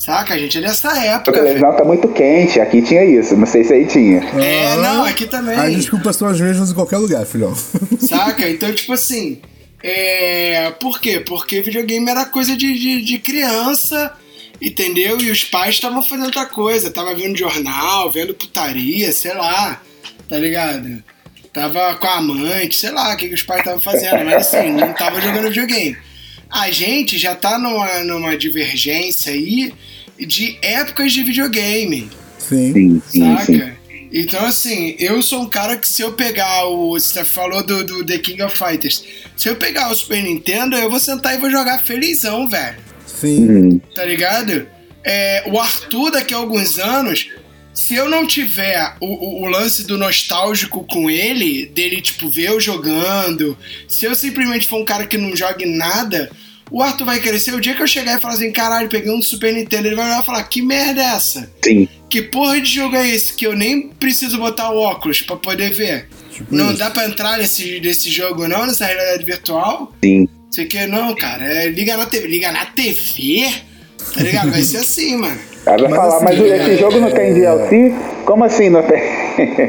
[0.00, 0.32] Saca?
[0.32, 1.44] A gente é dessa A época, velho.
[1.44, 4.20] televisão tá muito quente, aqui tinha isso, não sei se aí tinha.
[4.42, 5.54] É, não, aqui também.
[5.54, 7.54] As desculpas são as mesmas em qualquer lugar, filhão.
[8.00, 8.48] Saca?
[8.48, 9.42] Então, tipo assim.
[9.82, 10.70] É...
[10.80, 11.20] Por quê?
[11.20, 14.10] Porque videogame era coisa de, de, de criança,
[14.60, 15.20] entendeu?
[15.20, 16.90] E os pais estavam fazendo outra coisa.
[16.90, 19.82] Tava vendo jornal, vendo putaria, sei lá.
[20.26, 21.04] Tá ligado?
[21.52, 24.24] Tava com a amante, sei lá o que, que os pais estavam fazendo.
[24.24, 25.98] Mas assim, não tava jogando videogame.
[26.50, 29.72] A gente já tá numa, numa divergência aí
[30.26, 32.10] de épocas de videogame.
[32.38, 32.72] Sim.
[32.72, 33.58] Sim, sim, sim.
[33.58, 33.80] Saca?
[34.12, 36.92] Então, assim, eu sou um cara que se eu pegar o.
[36.98, 39.04] Você falou do, do The King of Fighters.
[39.36, 42.76] Se eu pegar o Super Nintendo, eu vou sentar e vou jogar felizão, velho.
[43.06, 43.48] Sim.
[43.48, 44.66] Hum, Tá ligado?
[45.04, 47.28] É, o Arthur, daqui a alguns anos,
[47.72, 52.48] se eu não tiver o, o- o lance do nostálgico com ele, dele, tipo, ver
[52.48, 53.56] eu jogando,
[53.86, 56.30] se eu simplesmente for um cara que não jogue nada,
[56.70, 57.52] o Arthur vai crescer.
[57.54, 59.96] O dia que eu chegar e falar assim, caralho, peguei um do Super Nintendo, ele
[59.96, 61.50] vai olhar e falar, que merda é essa?
[61.64, 61.88] sim.
[62.08, 65.70] Que porra de jogo é esse que eu nem preciso botar o óculos pra poder
[65.70, 66.08] ver?
[66.32, 66.78] Tipo não isso.
[66.78, 69.92] dá pra entrar nesse, nesse jogo não, nessa realidade virtual?
[70.02, 70.28] Sim.
[70.50, 71.44] Sei que não, cara.
[71.44, 72.26] É, liga na TV.
[72.26, 73.48] Liga na TV?
[74.12, 74.50] Tá ligado?
[74.50, 75.38] Vai ser assim, mano.
[75.64, 77.94] Ela vai Mas falar, assim, mas é- esse jogo não tem DLC?
[78.24, 79.00] Como assim não tem?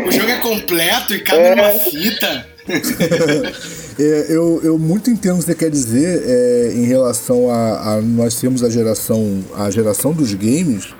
[0.08, 1.56] O jogo é completo e cabe É.
[1.56, 2.50] numa fita.
[4.00, 8.02] É, eu, eu muito entendo o que você quer dizer é, em relação a, a
[8.02, 10.94] nós termos a geração, a geração dos games,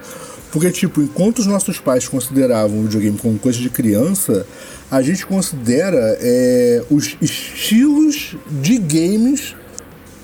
[0.52, 4.46] porque, tipo, enquanto os nossos pais consideravam o videogame como coisa de criança,
[4.92, 9.56] a gente considera é, os estilos de games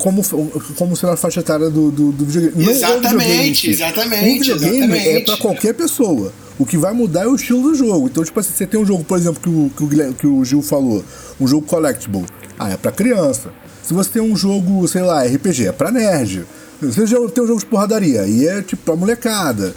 [0.08, 2.64] como, como sendo a faixa etária do, do, do videogame.
[2.66, 3.70] Não o Exatamente, videogame em si.
[3.70, 5.26] exatamente, O videogame é exatamente.
[5.26, 6.34] pra qualquer pessoa.
[6.60, 8.08] O que vai mudar é o estilo do jogo.
[8.08, 10.44] Então, tipo assim, você tem um jogo, por exemplo, que o, que o, que o
[10.46, 11.04] Gil falou,
[11.40, 12.26] um jogo collectible.
[12.58, 13.52] Ah, é pra criança.
[13.84, 16.46] Se você tem um jogo, sei lá, RPG, é pra nerd.
[16.82, 19.74] Se você já tem um jogo de porradaria, aí é tipo pra molecada.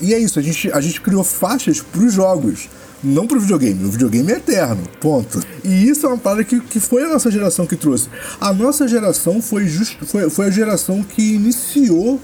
[0.00, 2.68] E é isso, a gente, a gente criou faixas pros jogos.
[3.02, 3.84] Não pro videogame.
[3.84, 4.82] O videogame é eterno.
[5.00, 5.40] Ponto.
[5.64, 8.08] E isso é uma parada que, que foi a nossa geração que trouxe.
[8.40, 12.20] A nossa geração foi, just, foi, foi a geração que iniciou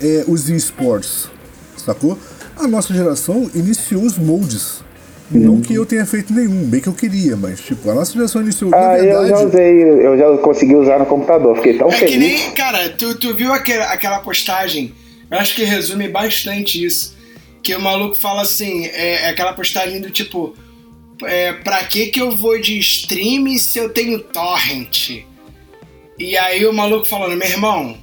[0.00, 1.28] é, os esports.
[1.76, 2.18] Sacou?
[2.56, 4.84] A nossa geração iniciou os moldes.
[5.30, 8.40] Não que eu tenha feito nenhum, bem que eu queria, mas tipo, a nossa geração
[8.42, 8.70] iniciou.
[8.70, 11.92] na Ah, eu verdade, já usei, eu já consegui usar no computador, fiquei tão É
[11.94, 12.16] que feliz.
[12.18, 14.94] nem, cara, tu, tu viu aquele, aquela postagem?
[15.28, 17.15] Eu acho que resume bastante isso.
[17.66, 20.56] Que o maluco fala assim, é, é aquela postagem do tipo,
[21.24, 25.24] é, pra que que eu vou de stream se eu tenho torrent?
[26.16, 27.98] E aí o maluco falando, meu irmão,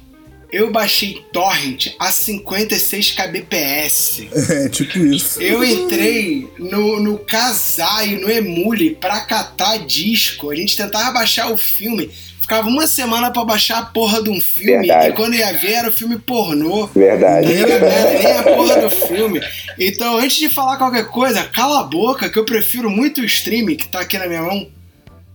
[0.52, 4.26] eu baixei torrent a 56 kbps.
[4.52, 5.40] É, tipo isso.
[5.40, 10.50] Eu entrei no, no Kazaa e no Emule pra catar disco.
[10.50, 12.10] A gente tentava baixar o filme.
[12.44, 14.86] Ficava uma semana pra baixar a porra de um filme.
[14.86, 15.08] Verdade.
[15.08, 16.86] E quando ia ver, era o filme pornô.
[16.88, 17.46] Verdade.
[17.46, 19.40] Não era nem a porra do filme.
[19.78, 23.74] Então, antes de falar qualquer coisa, cala a boca, que eu prefiro muito o stream
[23.74, 24.68] que tá aqui na minha mão.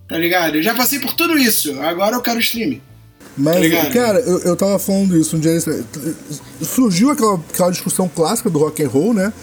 [0.08, 0.58] Tá ligado?
[0.58, 1.82] Eu já passei por tudo isso.
[1.82, 2.80] Agora eu quero o stream.
[3.36, 5.58] Mas, Tá cara, eu, eu tava falando isso um dia.
[6.62, 9.34] Surgiu aquela, aquela discussão clássica do rock and roll, né?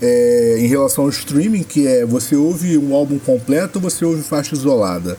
[0.00, 4.24] É, em relação ao streaming, que é você ouve um álbum completo ou você ouve
[4.24, 5.16] faixa isolada.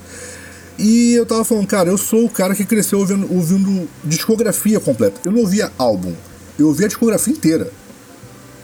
[0.78, 5.22] E eu tava falando, cara, eu sou o cara que cresceu ouvindo, ouvindo discografia completa.
[5.24, 6.14] Eu não ouvia álbum,
[6.58, 7.72] eu ouvia a discografia inteira.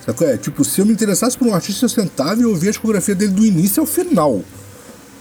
[0.06, 0.38] Sabe qual é?
[0.38, 3.14] Tipo, se eu me interessasse por um artista, eu sentava e eu ouvia a discografia
[3.14, 4.44] dele do início ao final.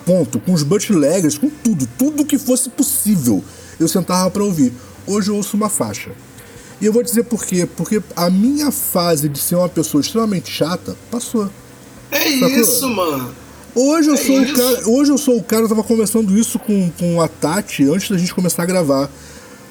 [0.06, 0.40] Ponto.
[0.40, 1.86] Com os bootleggers, com tudo.
[1.98, 3.44] Tudo que fosse possível.
[3.78, 4.72] Eu sentava pra ouvir.
[5.06, 6.12] Hoje eu ouço uma faixa.
[6.80, 7.68] E eu vou dizer por quê.
[7.76, 11.50] Porque a minha fase de ser uma pessoa extremamente chata passou.
[12.10, 12.48] É Sacou?
[12.48, 13.34] isso, mano.
[13.74, 14.52] Hoje eu É sou isso.
[14.52, 14.88] o cara.
[14.88, 18.18] Hoje eu sou o cara, eu tava conversando isso com, com a Tati antes da
[18.18, 19.08] gente começar a gravar.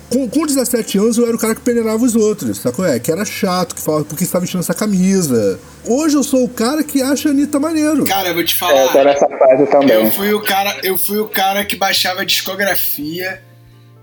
[0.10, 2.86] Com, com 17 anos eu era o cara que peneirava os outros, sacou?
[2.86, 5.60] É, que era chato, que falava porque estava vestindo essa camisa.
[5.86, 8.06] Hoje eu sou o cara que acha a Anitta maneiro.
[8.06, 9.04] Cara, eu vou te É, eu tô falar.
[9.06, 9.90] nessa fase também.
[10.06, 13.42] Eu fui o cara, eu fui o cara que baixava a discografia.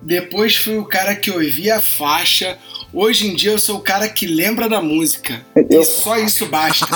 [0.03, 2.59] Depois fui o cara que ouvia a faixa.
[2.95, 5.41] Hoje em dia eu sou o cara que lembra da música.
[5.57, 6.87] Eu- E só isso basta.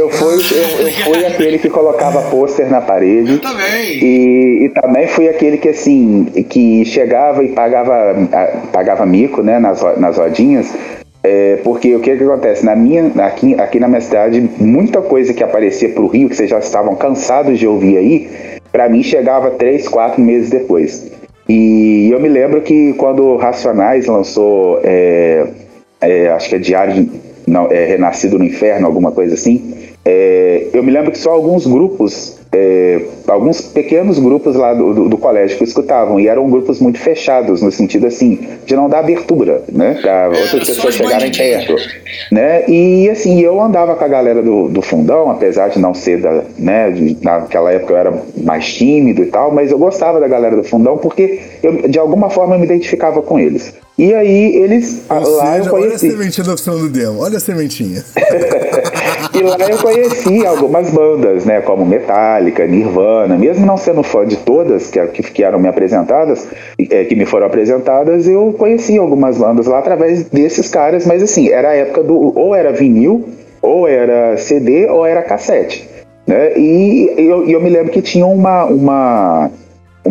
[0.00, 3.32] Eu fui, eu, eu fui aquele que colocava pôster na parede.
[3.32, 3.98] Eu também.
[4.02, 7.92] E, e também fui aquele que assim, que chegava e pagava,
[8.72, 10.72] pagava mico, né, nas, nas rodinhas.
[11.22, 12.64] É, porque o que, que acontece?
[12.64, 16.48] Na minha, aqui, aqui na minha cidade, muita coisa que aparecia pro Rio, que vocês
[16.48, 18.30] já estavam cansados de ouvir aí,
[18.72, 21.12] pra mim chegava três, quatro meses depois.
[21.50, 25.48] E eu me lembro que quando Racionais lançou, é,
[26.00, 27.10] é, acho que é Diário,
[27.44, 29.74] não, é Renascido no Inferno, alguma coisa assim,
[30.04, 35.08] é, eu me lembro que só alguns grupos é, alguns pequenos grupos lá do, do,
[35.08, 39.00] do, colégio que escutavam, e eram grupos muito fechados, no sentido assim, de não dar
[39.00, 39.98] abertura, né?
[40.00, 41.76] Pra outras pessoas chegarem perto.
[42.32, 42.68] Né?
[42.68, 46.42] E assim, eu andava com a galera do, do fundão, apesar de não ser da.
[46.58, 50.56] Né, de, naquela época eu era mais tímido e tal, mas eu gostava da galera
[50.56, 53.74] do fundão porque eu, de alguma forma eu me identificava com eles.
[54.00, 55.02] E aí eles.
[55.10, 56.06] Ou lá seja, eu conheci.
[56.06, 58.02] Olha a sementinha da opção do demo, olha a sementinha.
[59.34, 61.60] e lá eu conheci algumas bandas, né?
[61.60, 66.48] Como Metallica, Nirvana, mesmo não sendo fã de todas que, que, eram me apresentadas,
[66.78, 71.50] é, que me foram apresentadas, eu conheci algumas bandas lá através desses caras, mas assim,
[71.50, 72.32] era a época do.
[72.38, 73.28] ou era vinil,
[73.60, 75.86] ou era CD, ou era cassete.
[76.26, 76.56] Né?
[76.56, 79.50] E eu, eu me lembro que tinha uma, uma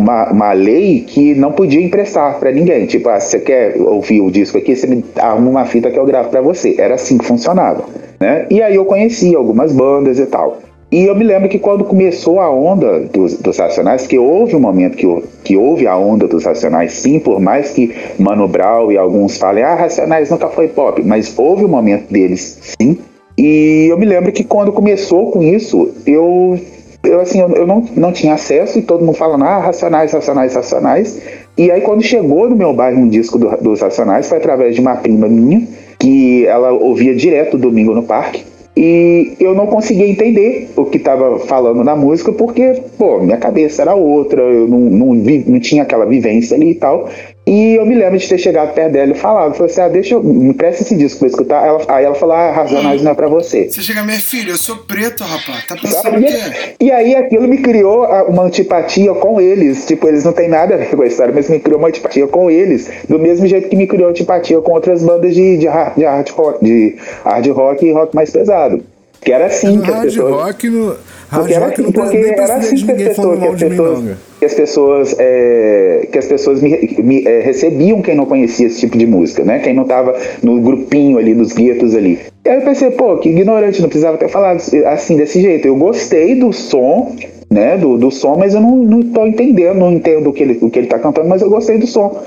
[0.00, 2.86] uma, uma lei que não podia emprestar para ninguém.
[2.86, 6.06] Tipo, ah, você quer ouvir o disco aqui, você me arruma uma fita que eu
[6.06, 6.74] gravo para você.
[6.78, 7.84] Era assim que funcionava.
[8.18, 8.46] Né?
[8.50, 10.58] E aí eu conheci algumas bandas e tal.
[10.90, 14.60] E eu me lembro que quando começou a onda dos, dos Racionais, que houve um
[14.60, 15.06] momento que,
[15.44, 19.62] que houve a onda dos Racionais, sim, por mais que Mano Brown e alguns falem,
[19.62, 22.98] ah, Racionais nunca foi pop, mas houve um momento deles, sim.
[23.38, 26.58] E eu me lembro que quando começou com isso, eu
[27.02, 31.20] eu assim, eu, não, não tinha acesso e todo mundo falando, ah, Racionais, Racionais, Racionais.
[31.56, 34.80] E aí quando chegou no meu bairro um disco do, dos Racionais, foi através de
[34.80, 35.66] uma prima minha,
[35.98, 38.44] que ela ouvia direto domingo no parque.
[38.76, 43.82] E eu não conseguia entender o que estava falando na música, porque, pô, minha cabeça
[43.82, 47.08] era outra, eu não, não, vi, não tinha aquela vivência ali e tal.
[47.50, 50.14] E eu me lembro de ter chegado perto dela e falado, falei assim, ah, deixa
[50.14, 51.66] eu, me presta esse disco pra escutar.
[51.66, 53.68] Ela, aí ela falou, ah, Racionais não é pra você.
[53.68, 56.76] Você chega, minha filha, eu sou preto, rapaz, tá pensando o quê?
[56.78, 60.76] E aí aquilo me criou uma antipatia com eles, tipo, eles não têm nada a
[60.76, 63.74] ver com a história, mas me criou uma antipatia com eles, do mesmo jeito que
[63.74, 66.94] me criou antipatia com outras bandas de, de, hard, de hard rock, de
[67.24, 68.80] hard rock e rock mais pesado.
[69.20, 70.32] Que era assim no que as pessoas...
[70.32, 70.96] Rock no...
[71.30, 75.16] Porque era assim, porque era assim que as pessoas, que as pessoas, que as pessoas,
[75.18, 79.44] é, que as pessoas me, me é, recebiam quem não conhecia esse tipo de música,
[79.44, 79.60] né?
[79.60, 82.18] Quem não tava no grupinho ali, nos guetos ali.
[82.44, 85.68] E aí eu pensei, pô, que ignorante, não precisava ter falado assim, desse jeito.
[85.68, 87.14] Eu gostei do som,
[87.48, 90.58] né, do, do som, mas eu não, não tô entendendo, não entendo o que, ele,
[90.60, 92.20] o que ele tá cantando, mas eu gostei do som.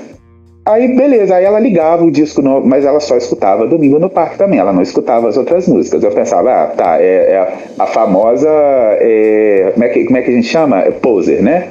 [0.66, 4.38] Aí, beleza, aí ela ligava o disco novo, mas ela só escutava Domingo no Parque
[4.38, 6.02] também, ela não escutava as outras músicas.
[6.02, 8.48] Eu pensava, ah, tá, é, é a famosa.
[8.48, 10.80] É, como, é que, como é que a gente chama?
[10.80, 11.68] É poser, né?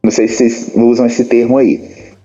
[0.00, 1.80] Não sei se vocês usam esse termo aí.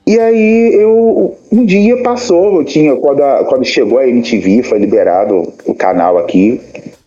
[0.05, 4.77] E aí eu um dia passou, eu tinha quando, a, quando chegou a MTV, foi
[4.77, 6.59] liberado o canal aqui,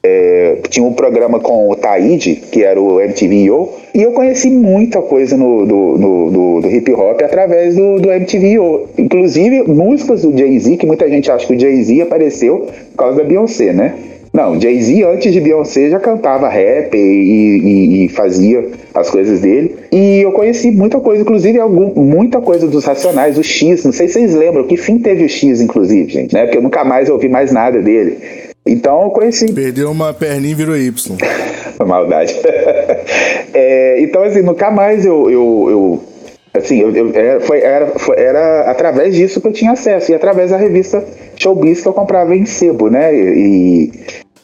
[0.04, 4.50] é, tinha um programa com o Taíde, que era o MTV Yo, e eu conheci
[4.50, 8.86] muita coisa no, do, do, do, do hip hop através do, do MTV Yo.
[8.98, 13.24] Inclusive músicas do Jay-Z, que muita gente acha que o Jay-Z apareceu por causa da
[13.24, 13.94] Beyoncé, né?
[14.30, 19.76] Não, Jay-Z antes de Beyoncé já cantava rap e, e, e, fazia as coisas dele.
[19.92, 24.08] E eu conheci muita coisa, inclusive algum, muita coisa dos Racionais, o X, não sei
[24.08, 26.42] se vocês lembram, que fim teve o X, inclusive, gente, né?
[26.44, 28.18] Porque eu nunca mais ouvi mais nada dele.
[28.66, 29.52] Então eu conheci.
[29.52, 31.16] Perdeu uma perninha e virou Y.
[31.86, 32.34] Maldade.
[33.52, 36.04] é, então, assim, nunca mais eu, eu, eu
[36.54, 40.14] assim, eu, eu, era, foi, era, foi, era através disso que eu tinha acesso, e
[40.14, 41.04] através da revista
[41.36, 43.14] Showbiz que eu comprava em sebo, né?
[43.14, 43.92] E,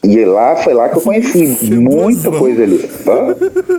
[0.03, 2.89] e lá foi lá que eu conheci muita coisa ali.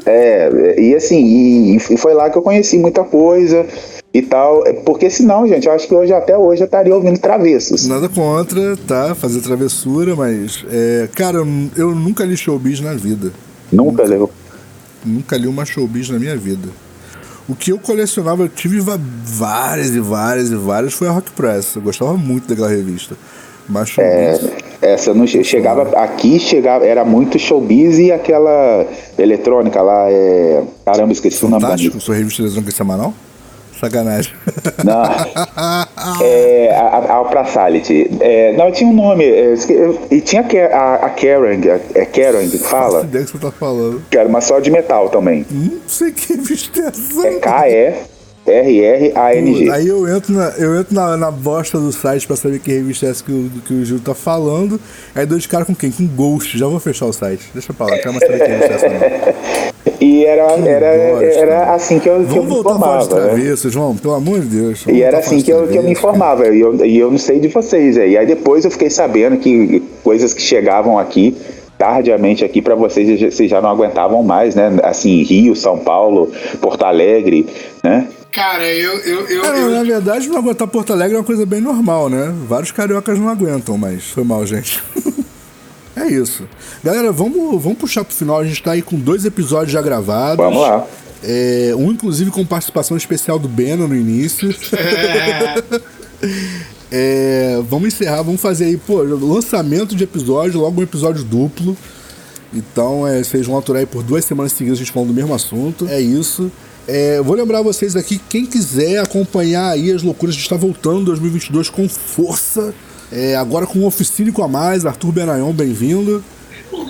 [0.07, 3.67] É, e assim, e, e, foi lá que eu conheci muita coisa
[4.13, 4.63] e tal.
[4.85, 7.87] Porque senão, gente, eu acho que hoje, até hoje, eu estaria ouvindo travessos.
[7.87, 9.15] Nada contra, tá?
[9.15, 10.65] Fazer travessura, mas.
[10.71, 11.39] É, cara,
[11.77, 13.33] eu nunca li showbiz na vida.
[13.73, 14.31] Nunca, nunca leu?
[15.05, 16.69] Nunca li uma showbiz na minha vida.
[17.49, 21.75] O que eu colecionava, eu tive várias e várias e várias, foi a Rock Press.
[21.75, 23.17] Eu gostava muito daquela revista.
[23.69, 24.39] Mas é,
[24.81, 28.87] essa não chegava aqui, chegava, era muito showbiz e aquela
[29.17, 31.63] eletrônica lá, é, caramba, esqueci Fantástico, o nome.
[31.63, 33.15] Fantástico, sua revista eletrônica semanal?
[33.83, 34.33] Sacanagem.
[34.85, 35.03] Não.
[36.23, 38.09] é, a, a Alpra Sality.
[38.21, 39.25] É, não, tinha um nome.
[39.25, 39.55] É,
[40.09, 43.01] e tinha a, a Karen, a, é Karen que fala.
[43.01, 44.03] Que ideia que você tá falando.
[44.09, 45.45] Que era uma só de metal também.
[45.51, 47.27] Não sei que revista é essa.
[47.27, 48.12] É K-E.
[48.47, 49.71] R-R-A-N-G.
[49.71, 53.07] Aí eu entro, na, eu entro na, na bosta do site pra saber que revista
[53.07, 54.81] é essa que o, que o Gil tá falando.
[55.15, 55.91] Aí dou de cara com quem?
[55.91, 56.59] Com Ghost.
[56.59, 57.51] Já vou fechar o site.
[57.55, 59.63] Deixa pra lá, quero mais saber que revista é essa não.
[60.01, 63.05] E era, era, era assim que eu, que eu me informava.
[63.05, 63.57] Vamos voltar né?
[63.71, 64.85] João, pelo amor de Deus.
[64.89, 66.49] E era assim que eu, que eu me informava.
[66.49, 67.97] E eu, e eu não sei de vocês.
[67.97, 71.37] E aí depois eu fiquei sabendo que coisas que chegavam aqui
[71.79, 74.73] tardiamente aqui para vocês, vocês já não aguentavam mais, né?
[74.83, 76.31] Assim, Rio, São Paulo,
[76.61, 77.47] Porto Alegre,
[77.83, 78.09] né?
[78.33, 78.99] Cara, eu.
[79.01, 82.09] eu, eu, É, eu- Na verdade, não aguentar Porto Alegre é uma coisa bem normal,
[82.09, 82.35] né?
[82.49, 84.83] Vários cariocas não aguentam, mas foi mal, gente.
[85.95, 86.49] é isso.
[86.83, 88.39] Galera, vamos, vamos puxar pro final.
[88.39, 90.39] A gente tá aí com dois episódios já gravados.
[90.39, 90.87] Vamos lá.
[91.23, 94.49] É, um, inclusive, com participação especial do Beno no início.
[96.95, 101.75] É, vamos encerrar, vamos fazer aí, pô, lançamento de episódio, logo um episódio duplo.
[102.53, 105.33] Então, é, vocês vão aturar aí por duas semanas seguidas a gente falando do mesmo
[105.35, 105.89] assunto.
[105.89, 106.53] É isso.
[106.95, 111.01] É, vou lembrar vocês aqui, quem quiser acompanhar aí as loucuras, a gente está voltando
[111.01, 112.75] em 2022 com força.
[113.11, 116.23] É, agora com um oficínico a mais, Arthur Benayon, bem-vindo.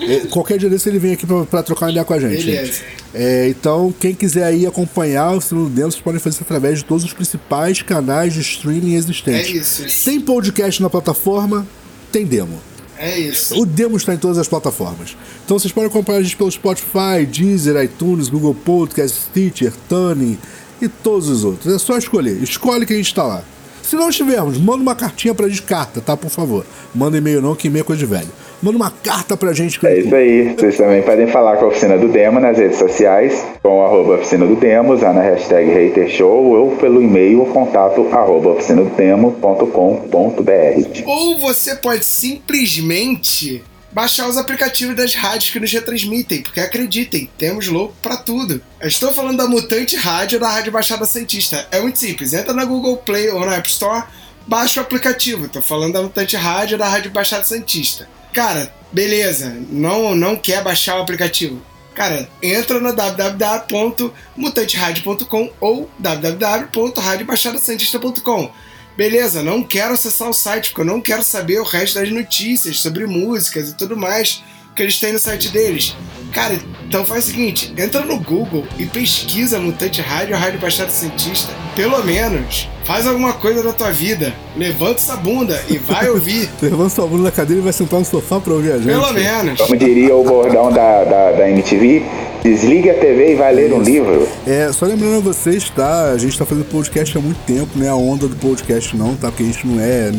[0.01, 2.45] É, qualquer dia desse ele vem aqui pra trocar uma ideia com a gente.
[2.45, 2.81] Beleza.
[3.13, 6.85] É, então, quem quiser aí acompanhar o Sino Demo, vocês podem fazer isso através de
[6.85, 9.55] todos os principais canais de streaming existentes.
[9.55, 10.03] É isso.
[10.03, 11.65] Tem podcast na plataforma,
[12.11, 12.59] tem demo.
[13.03, 13.61] É isso.
[13.61, 15.17] O demo está em todas as plataformas.
[15.43, 20.37] Então vocês podem acompanhar a gente pelo Spotify, Deezer, iTunes, Google Podcast, Stitcher, Tuning
[20.81, 21.73] e todos os outros.
[21.73, 22.41] É só escolher.
[22.41, 23.43] Escolhe que a gente está lá.
[23.81, 26.15] Se não estivermos, manda uma cartinha pra gente, carta, tá?
[26.15, 26.65] Por favor.
[26.95, 28.29] Manda e-mail não, que e-mail é coisa de velho.
[28.63, 29.85] Manda uma carta pra gente.
[29.85, 30.55] É isso aí.
[30.55, 34.13] Vocês também podem falar com a Oficina do Demo nas redes sociais, com o arroba
[34.13, 41.03] Oficina do Demo, usando a hashtag HaterShow ou pelo e-mail contato arroba oficinadodemo.com.br.
[41.05, 43.61] Ou você pode simplesmente
[43.91, 48.61] baixar os aplicativos das rádios que nos retransmitem, porque acreditem, temos louco pra tudo.
[48.79, 51.67] Eu estou falando da Mutante Rádio da Rádio Baixada Santista.
[51.69, 54.05] É muito simples, entra na Google Play ou na App Store,
[54.47, 55.49] baixa o aplicativo.
[55.49, 58.07] Tô falando da Mutante Rádio da Rádio Baixada Santista.
[58.33, 61.61] Cara, beleza, não, não quer baixar o aplicativo.
[61.93, 68.51] Cara, entra no www.mutanteradio.com ou www.radiobaixadasantista.com.
[68.97, 72.79] Beleza, não quero acessar o site porque eu não quero saber o resto das notícias
[72.79, 74.43] sobre músicas e tudo mais
[74.75, 75.95] que eles têm no site deles.
[76.31, 76.57] Cara,
[76.87, 81.53] então faz o seguinte, entra no Google e pesquisa Mutante Rádio, Rádio Baixada Cientista.
[81.75, 84.33] Pelo menos, faz alguma coisa da tua vida.
[84.57, 86.49] Levanta essa bunda e vai ouvir.
[86.61, 88.87] Levanta sua bunda da cadeira e vai sentar no sofá pra ouvir a gente.
[88.87, 89.61] Pelo menos.
[89.61, 92.03] Como diria o bordão da, da, da MTV,
[92.43, 94.27] desliga a TV e vai ler um livro.
[94.47, 96.11] É, só lembrando a vocês, tá?
[96.11, 99.15] A gente tá fazendo podcast há muito tempo, não é a onda do podcast não,
[99.15, 99.29] tá?
[99.29, 100.11] Porque a gente não é,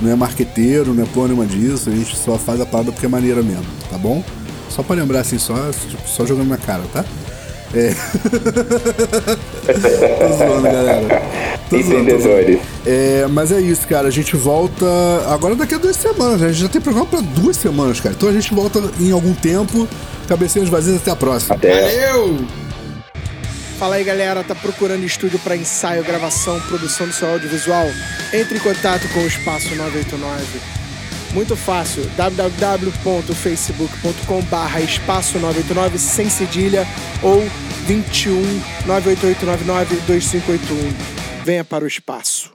[0.00, 3.06] não é marqueteiro, não é porra nenhuma disso, a gente só faz a parada porque
[3.06, 4.22] é maneira mesmo, tá bom?
[4.70, 5.54] Só pra lembrar assim, só,
[6.04, 7.04] só jogando na cara, tá?
[7.74, 7.92] É.
[9.66, 11.22] Tô zoando, galera.
[11.68, 12.40] Tô zoando, tô zoando.
[12.40, 12.60] Empreendedores.
[12.86, 14.06] É, mas é isso, cara.
[14.08, 14.86] A gente volta
[15.28, 16.40] agora daqui a duas semanas.
[16.40, 16.46] né?
[16.48, 18.14] A gente já tem programa pra duas semanas, cara.
[18.16, 19.88] Então a gente volta em algum tempo.
[20.28, 21.56] Cabecinhas vazias, até a próxima.
[21.56, 21.72] Até.
[21.72, 22.63] Valeu!
[23.78, 27.86] Fala aí galera, tá procurando estúdio para ensaio, gravação, produção do seu audiovisual?
[28.32, 30.60] Entre em contato com o Espaço 989.
[31.32, 36.86] Muito fácil, www.facebook.com barra espaço 989 sem cedilha
[37.20, 37.40] ou
[37.86, 38.40] 21
[38.86, 40.94] 98899 2581.
[41.44, 42.54] Venha para o espaço.